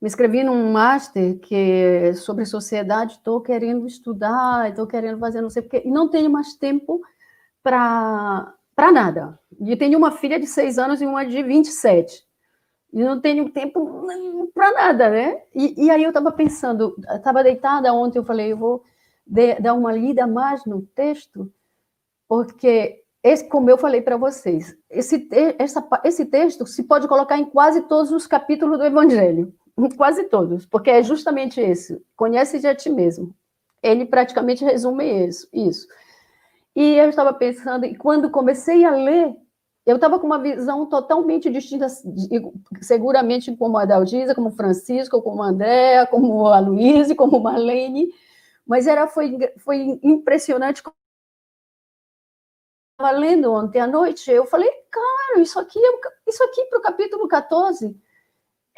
[0.01, 5.49] me inscrevi num master que é sobre sociedade, estou querendo estudar, estou querendo fazer não
[5.49, 7.01] sei porque, e não tenho mais tempo
[7.61, 9.37] para nada.
[9.59, 12.23] E tenho uma filha de seis anos e uma de 27.
[12.93, 14.07] E não tenho tempo
[14.53, 15.41] para nada, né?
[15.53, 18.83] E, e aí eu estava pensando, estava deitada ontem, eu falei, eu vou
[19.27, 21.51] de, dar uma lida mais no texto,
[22.27, 25.27] porque esse, como eu falei para vocês, esse,
[25.59, 29.53] essa, esse texto se pode colocar em quase todos os capítulos do Evangelho.
[29.95, 32.03] Quase todos, porque é justamente esse.
[32.15, 33.34] Conhece-te a ti mesmo.
[33.82, 35.47] Ele praticamente resume isso.
[35.53, 35.88] isso.
[36.75, 39.36] E eu estava pensando, e quando comecei a ler,
[39.86, 41.88] eu estava com uma visão totalmente distinta,
[42.82, 48.09] seguramente como a Dalgisa, como Francisco, como a Andréa, como a Luísa, como Marlene,
[48.65, 50.84] mas era, foi, foi impressionante.
[52.91, 55.91] Estava lendo ontem à noite, eu falei, cara, isso aqui, é
[56.27, 57.99] isso aqui para o capítulo 14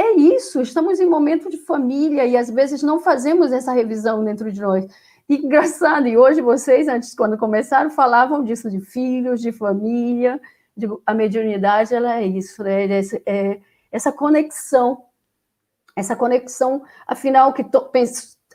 [0.02, 4.52] é isso, estamos em momento de família e às vezes não fazemos essa revisão dentro
[4.52, 4.86] de nós.
[5.30, 10.41] E engraçado, e hoje vocês, antes, quando começaram, falavam disso de filhos, de família,
[10.76, 12.86] de, a mediunidade, ela é isso, né?
[12.86, 15.06] É, é, essa conexão,
[15.95, 17.66] essa conexão, afinal, que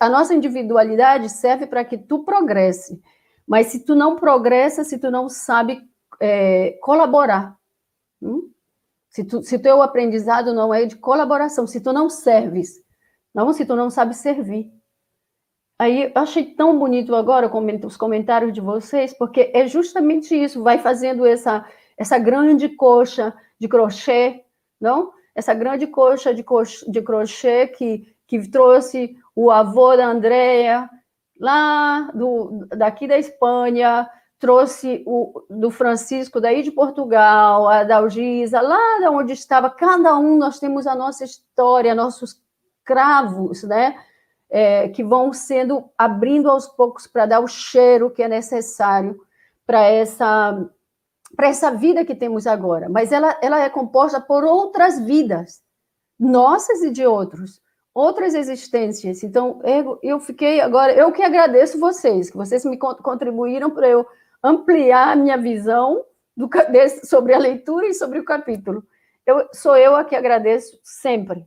[0.01, 3.01] a nossa individualidade serve para que tu progresse,
[3.47, 5.81] mas se tu não progressa, se tu não sabe
[6.21, 7.57] é, colaborar,
[8.21, 8.51] hum?
[9.17, 12.83] Se, tu, se teu aprendizado não é de colaboração, se tu não serves,
[13.35, 14.71] não, se tu não sabe servir.
[15.79, 17.51] Aí eu achei tão bonito agora
[17.87, 21.65] os comentários de vocês, porque é justamente isso, vai fazendo essa,
[21.97, 24.45] essa grande coxa de crochê,
[24.79, 25.11] não?
[25.35, 30.91] Essa grande coxa de, coxa, de crochê que, que trouxe o avô da Andrea,
[31.41, 34.07] lá do, daqui da Espanha,
[34.39, 40.37] trouxe o do Francisco daí de Portugal, a Dalgisa, lá de onde estava, cada um
[40.37, 42.41] nós temos a nossa história, nossos
[42.85, 43.99] cravos, né?
[44.49, 49.21] É, que vão sendo abrindo aos poucos para dar o cheiro que é necessário
[49.67, 50.71] para essa
[51.35, 52.89] para essa vida que temos agora.
[52.89, 55.61] Mas ela, ela é composta por outras vidas,
[56.19, 57.61] nossas e de outros,
[57.93, 59.23] outras existências.
[59.23, 64.07] Então, eu, eu fiquei agora, eu que agradeço vocês, que vocês me contribuíram para eu
[64.47, 66.05] ampliar a minha visão
[66.37, 68.85] do, desse, sobre a leitura e sobre o capítulo.
[69.25, 71.47] Eu, sou eu a que agradeço sempre.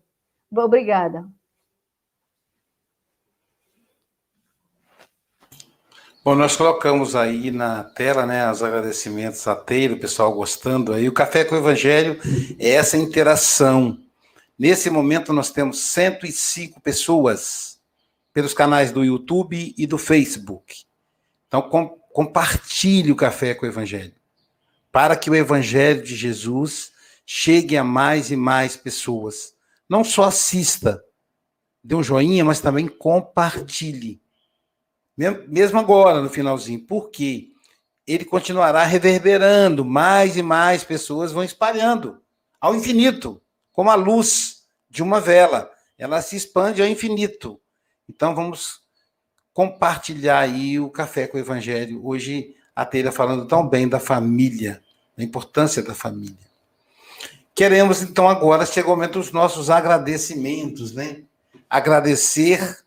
[0.51, 1.25] Obrigada.
[6.21, 11.07] Bom, nós colocamos aí na tela, né, os agradecimentos a Teiro, o pessoal gostando aí.
[11.07, 12.19] O Café com o Evangelho
[12.59, 13.97] é essa interação.
[14.57, 17.79] Nesse momento nós temos 105 pessoas
[18.33, 20.83] pelos canais do YouTube e do Facebook.
[21.47, 21.61] Então,
[22.11, 24.13] Compartilhe o café com o Evangelho,
[24.91, 26.91] para que o Evangelho de Jesus
[27.25, 29.53] chegue a mais e mais pessoas.
[29.87, 31.03] Não só assista,
[31.83, 34.21] dê um joinha, mas também compartilhe.
[35.47, 36.79] Mesmo agora, no finalzinho.
[36.85, 37.49] porque
[38.07, 42.21] Ele continuará reverberando, mais e mais pessoas vão espalhando
[42.59, 43.41] ao infinito,
[43.71, 45.71] como a luz de uma vela.
[45.97, 47.59] Ela se expande ao infinito.
[48.07, 48.81] Então vamos
[49.59, 51.99] compartilhar aí o café com o Evangelho.
[52.07, 54.81] Hoje a Teira falando tão bem da família,
[55.17, 56.37] da importância da família.
[57.53, 61.23] Queremos então agora chegou o momento dos nossos agradecimentos, né?
[61.69, 62.85] Agradecer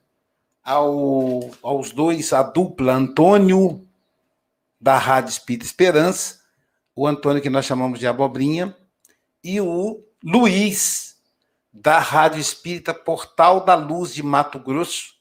[0.65, 3.87] ao, aos dois, a dupla Antônio
[4.81, 6.41] da Rádio Espírita Esperança,
[6.97, 8.75] o Antônio que nós chamamos de Abobrinha,
[9.45, 11.17] e o Luiz
[11.71, 15.12] da Rádio Espírita Portal da Luz de Mato Grosso,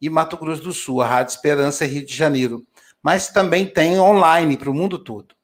[0.00, 2.66] e Mato Grosso do Sul, a Rádio Esperança Rio de Janeiro.
[3.02, 5.34] Mas também tem online para o mundo todo.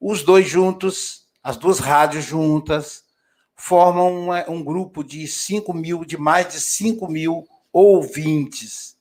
[0.00, 3.04] Os dois juntos, as duas rádios juntas,
[3.54, 8.96] formam um grupo de 5 mil, de mais de 5 mil ouvintes.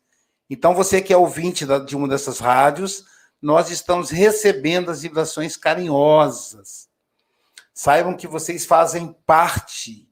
[0.50, 3.06] Então, você que é ouvinte de uma dessas rádios,
[3.42, 6.90] nós estamos recebendo as vibrações carinhosas.
[7.74, 10.10] Saibam que vocês fazem parte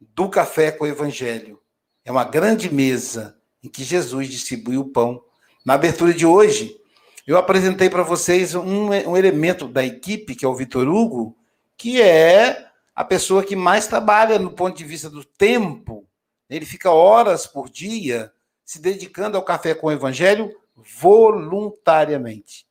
[0.00, 1.60] do Café com o Evangelho.
[2.04, 5.24] É uma grande mesa em que Jesus distribuiu o pão.
[5.64, 6.78] Na abertura de hoje,
[7.26, 11.34] eu apresentei para vocês um, um elemento da equipe, que é o Vitor Hugo,
[11.74, 16.06] que é a pessoa que mais trabalha no ponto de vista do tempo.
[16.50, 18.30] Ele fica horas por dia
[18.64, 22.66] se dedicando ao café com o evangelho voluntariamente.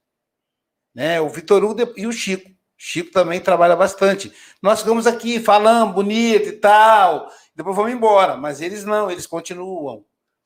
[0.93, 1.19] né?
[1.19, 2.51] O Vitor Hugo e o Chico.
[2.77, 4.31] Chico também trabalha bastante.
[4.61, 10.03] Nós ficamos aqui falando bonito e tal, depois vamos embora, mas eles não, eles continuam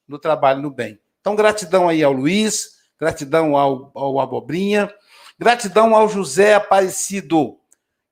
[0.08, 1.00] no trabalho no bem.
[1.20, 4.94] Então, gratidão aí ao Luiz, gratidão ao, ao Abobrinha,
[5.38, 7.60] gratidão ao José Aparecido,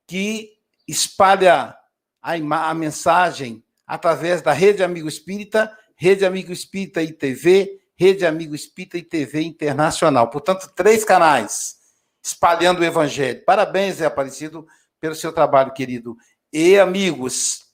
[0.06, 0.52] que
[0.88, 1.76] espalha
[2.22, 2.34] a,
[2.70, 8.98] a mensagem através da Rede Amigo Espírita, Rede Amigo Espírita e TV, Rede Amigo Espírita
[8.98, 10.30] e TV Internacional.
[10.30, 11.78] Portanto, três canais
[12.22, 13.44] espalhando o Evangelho.
[13.46, 14.68] Parabéns, Zé Aparecido,
[15.00, 16.18] pelo seu trabalho, querido.
[16.52, 17.66] E, amigos,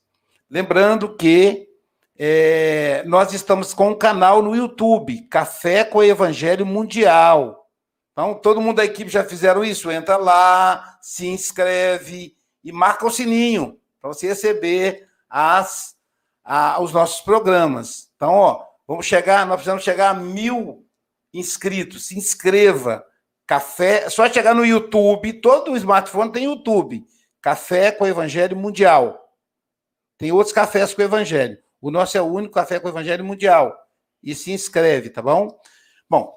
[0.50, 1.71] lembrando que
[2.24, 7.68] é, nós estamos com um canal no YouTube, Café com o Evangelho Mundial.
[8.12, 9.90] Então, todo mundo da equipe já fizeram isso.
[9.90, 15.96] Entra lá, se inscreve e marca o sininho para você receber as,
[16.44, 18.12] a, os nossos programas.
[18.16, 20.86] Então, ó, vamos chegar, nós precisamos chegar a mil
[21.34, 22.06] inscritos.
[22.06, 23.04] Se inscreva
[23.48, 27.04] Café, só chegar no YouTube, todo smartphone tem YouTube.
[27.42, 29.28] Café com Evangelho Mundial.
[30.20, 31.58] Tem outros cafés com Evangelho.
[31.82, 33.76] O nosso é o único café com Evangelho Mundial.
[34.24, 35.60] E se inscreve, tá bom?
[36.08, 36.32] Bom,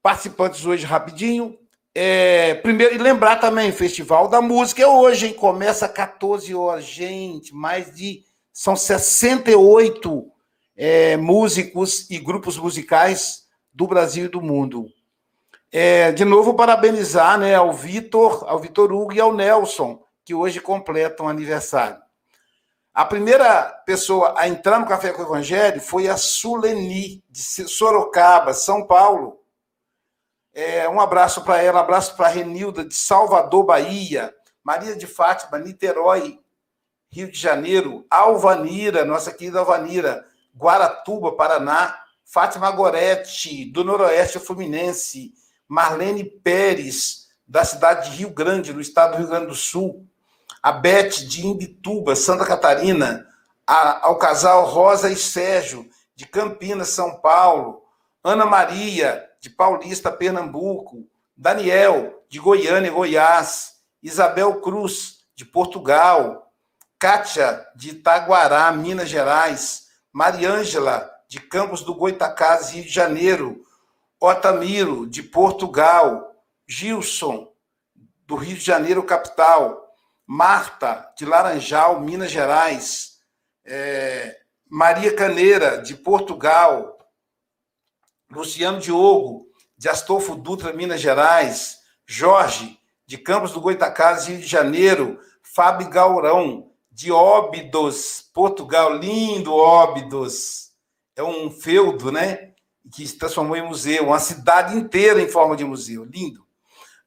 [0.00, 1.58] participantes hoje rapidinho.
[1.92, 5.34] É, primeiro, e lembrar também, o Festival da Música é hoje, hein?
[5.34, 6.84] Começa às 14 horas.
[6.84, 8.24] Gente, mais de.
[8.52, 10.30] São 68
[10.76, 14.86] é, músicos e grupos musicais do Brasil e do mundo.
[15.72, 20.60] É, de novo, parabenizar né, ao Vitor, ao Vitor Hugo e ao Nelson, que hoje
[20.60, 22.00] completam aniversário.
[23.00, 28.52] A primeira pessoa a entrar no Café com o Evangelho foi a Suleni, de Sorocaba,
[28.52, 29.40] São Paulo.
[30.52, 34.34] É, um abraço para ela, um abraço para a Renilda, de Salvador, Bahia.
[34.62, 36.40] Maria de Fátima, Niterói,
[37.10, 38.04] Rio de Janeiro.
[38.10, 41.98] Alvanira, nossa querida Alvanira, Guaratuba, Paraná.
[42.22, 45.32] Fátima Goretti, do Noroeste Fluminense.
[45.66, 50.06] Marlene Pérez, da cidade de Rio Grande, no estado do Rio Grande do Sul,
[50.62, 53.26] a Beth de Imbituba, Santa Catarina,
[53.66, 57.82] a, ao casal Rosa e Sérgio, de Campinas, São Paulo,
[58.22, 66.52] Ana Maria, de Paulista, Pernambuco, Daniel, de Goiânia, Goiás, Isabel Cruz, de Portugal,
[66.98, 73.62] Kátia, de Itaguará, Minas Gerais, Mariângela, de Campos do Goitacazes, Rio de Janeiro,
[74.20, 76.34] Otamiro, de Portugal,
[76.68, 77.50] Gilson,
[78.26, 79.79] do Rio de Janeiro, capital,
[80.32, 83.18] Marta, de Laranjal, Minas Gerais,
[83.64, 86.96] é, Maria Caneira, de Portugal,
[88.30, 95.18] Luciano Diogo, de Astolfo Dutra, Minas Gerais, Jorge, de Campos do Goitacazes, Rio de Janeiro,
[95.42, 100.70] Fábio Gaurão, de Óbidos, Portugal, lindo Óbidos,
[101.16, 102.52] é um feudo, né?
[102.94, 106.46] que se transformou em museu, uma cidade inteira em forma de museu, lindo.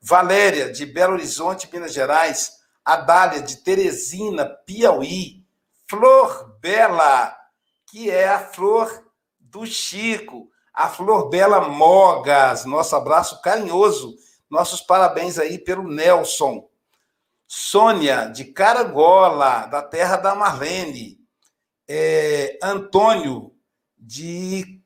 [0.01, 5.45] Valéria, de Belo Horizonte, Minas Gerais, Adália, de Teresina, Piauí,
[5.89, 7.35] Flor Bela,
[7.87, 9.05] que é a flor
[9.39, 14.15] do Chico, a Flor Bela Mogas, nosso abraço carinhoso,
[14.49, 16.67] nossos parabéns aí pelo Nelson.
[17.47, 21.19] Sônia, de Caragola, da terra da Marlene.
[21.87, 23.53] É, Antônio,
[23.95, 24.81] de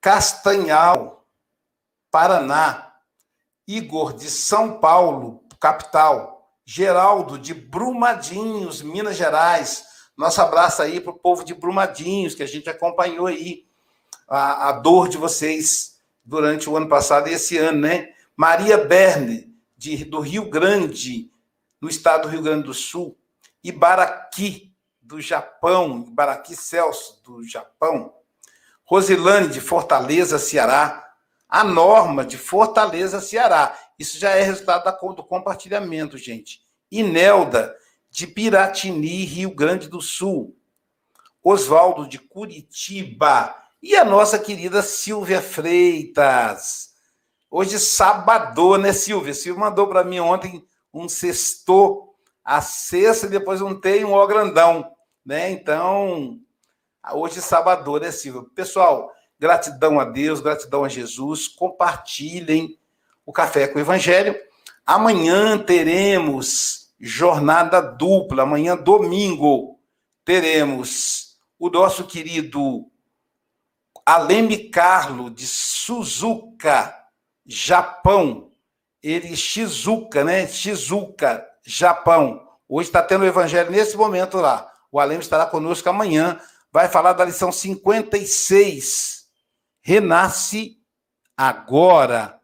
[0.00, 1.26] Castanhal,
[2.10, 2.94] Paraná,
[3.66, 6.37] Igor de São Paulo, capital,
[6.70, 9.86] Geraldo de Brumadinhos, Minas Gerais.
[10.14, 13.64] Nosso abraço aí para o povo de Brumadinhos, que a gente acompanhou aí
[14.28, 18.10] a, a dor de vocês durante o ano passado e esse ano, né?
[18.36, 21.32] Maria Berne, de, do Rio Grande,
[21.80, 23.16] no estado do Rio Grande do Sul.
[23.64, 28.12] Ibaraki, do Japão, Ibaraki Celso, do Japão.
[28.84, 31.14] Rosilane, de Fortaleza, Ceará.
[31.48, 33.74] A Norma, de Fortaleza, Ceará.
[33.98, 36.62] Isso já é resultado da, do compartilhamento, gente.
[36.90, 37.76] Inelda,
[38.10, 40.56] de Piratini, Rio Grande do Sul.
[41.42, 43.54] Oswaldo, de Curitiba.
[43.82, 46.94] E a nossa querida Silvia Freitas.
[47.50, 49.34] Hoje, sábado, né, Silvia?
[49.34, 54.12] Silvia mandou para mim ontem um sexto, a sexta e depois um T e um
[54.12, 54.92] O grandão.
[55.24, 55.50] Né?
[55.50, 56.40] Então,
[57.12, 58.42] Hoje, sábado, né, Silvia?
[58.54, 61.48] Pessoal, gratidão a Deus, gratidão a Jesus.
[61.48, 62.78] Compartilhem
[63.28, 64.34] o Café com o Evangelho.
[64.86, 68.44] Amanhã teremos jornada dupla.
[68.44, 69.78] Amanhã, domingo,
[70.24, 72.86] teremos o nosso querido
[74.06, 76.96] Aleme Carlo, de Suzuka,
[77.44, 78.50] Japão.
[79.02, 80.46] Ele, Shizuka, né?
[80.46, 82.48] Shizuka, Japão.
[82.66, 84.72] Hoje está tendo o evangelho nesse momento lá.
[84.90, 86.40] O Aleme estará conosco amanhã
[86.72, 89.26] vai falar da lição 56.
[89.82, 90.78] Renasce
[91.36, 92.37] agora.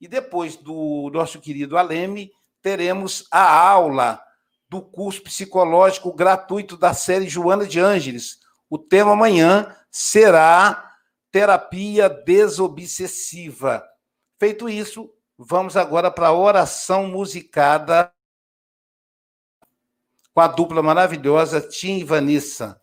[0.00, 2.30] E depois do nosso querido Aleme,
[2.62, 4.22] teremos a aula
[4.68, 8.38] do curso psicológico gratuito da série Joana de Ângeles.
[8.68, 10.92] O tema amanhã será
[11.32, 13.84] terapia desobsessiva.
[14.38, 18.12] Feito isso, vamos agora para a oração musicada
[20.32, 22.80] com a dupla maravilhosa Tim e Vanessa.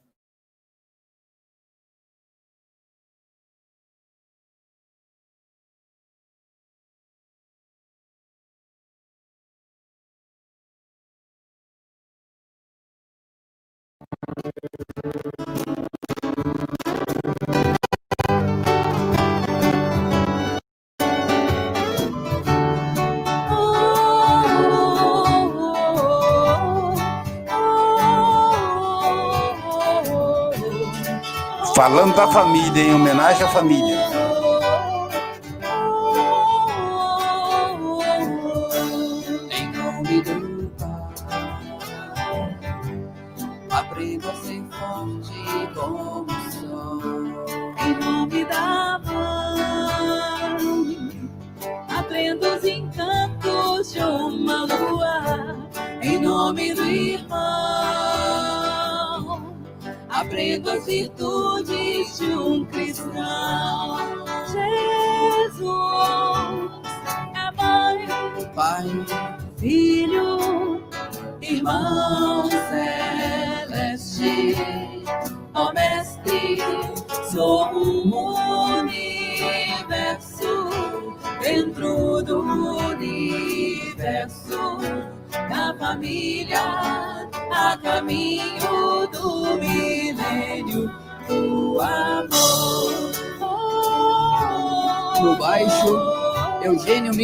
[31.76, 34.15] Falando da família, em homenagem à família.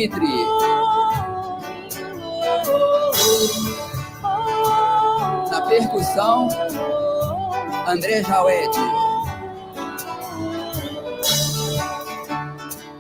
[0.02, 0.46] Eugênio Mitri.
[5.52, 6.50] Na percussão,
[7.88, 8.80] André Jauete.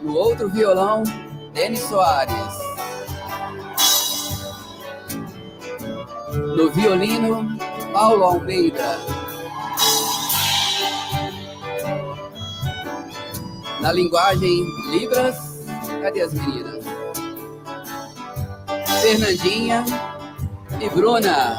[0.03, 1.03] No outro violão,
[1.53, 2.35] Denis Soares.
[6.55, 7.57] No violino,
[7.93, 8.97] Paulo Almeida.
[13.79, 15.35] Na linguagem Libras,
[16.01, 16.80] cadê as meninas?
[19.01, 19.83] Fernandinha
[20.79, 21.57] e Bruna.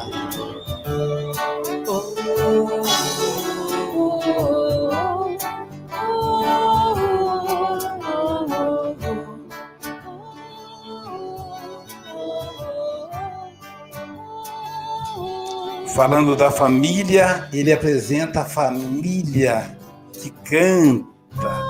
[15.93, 19.77] Falando da família, ele apresenta a família
[20.13, 21.61] que canta.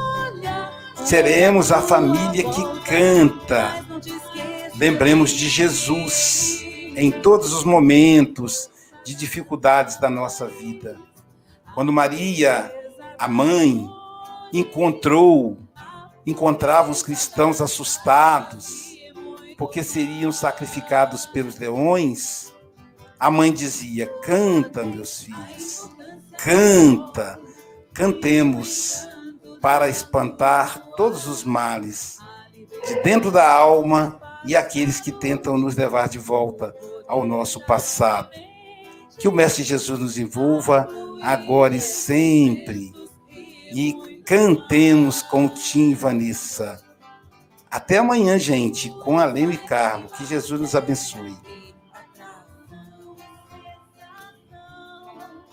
[1.04, 3.93] Seremos a família que canta.
[4.76, 6.64] Lembremos de Jesus
[6.96, 8.70] em todos os momentos
[9.06, 10.98] de dificuldades da nossa vida.
[11.76, 12.74] Quando Maria,
[13.18, 13.88] a mãe,
[14.52, 15.60] encontrou,
[16.26, 18.96] encontrava os cristãos assustados,
[19.58, 22.52] porque seriam sacrificados pelos leões,
[23.20, 25.88] a mãe dizia: Canta, meus filhos,
[26.38, 27.40] canta,
[27.94, 29.08] cantemos
[29.62, 32.18] para espantar todos os males
[32.88, 36.76] de dentro da alma e aqueles que tentam nos levar de volta
[37.08, 38.30] ao nosso passado.
[39.18, 40.88] Que o Mestre Jesus nos envolva
[41.22, 42.92] agora e sempre.
[43.74, 46.82] E cantemos com Tim e Vanessa.
[47.70, 50.08] Até amanhã, gente, com a Leme Carlo.
[50.10, 51.36] Que Jesus nos abençoe.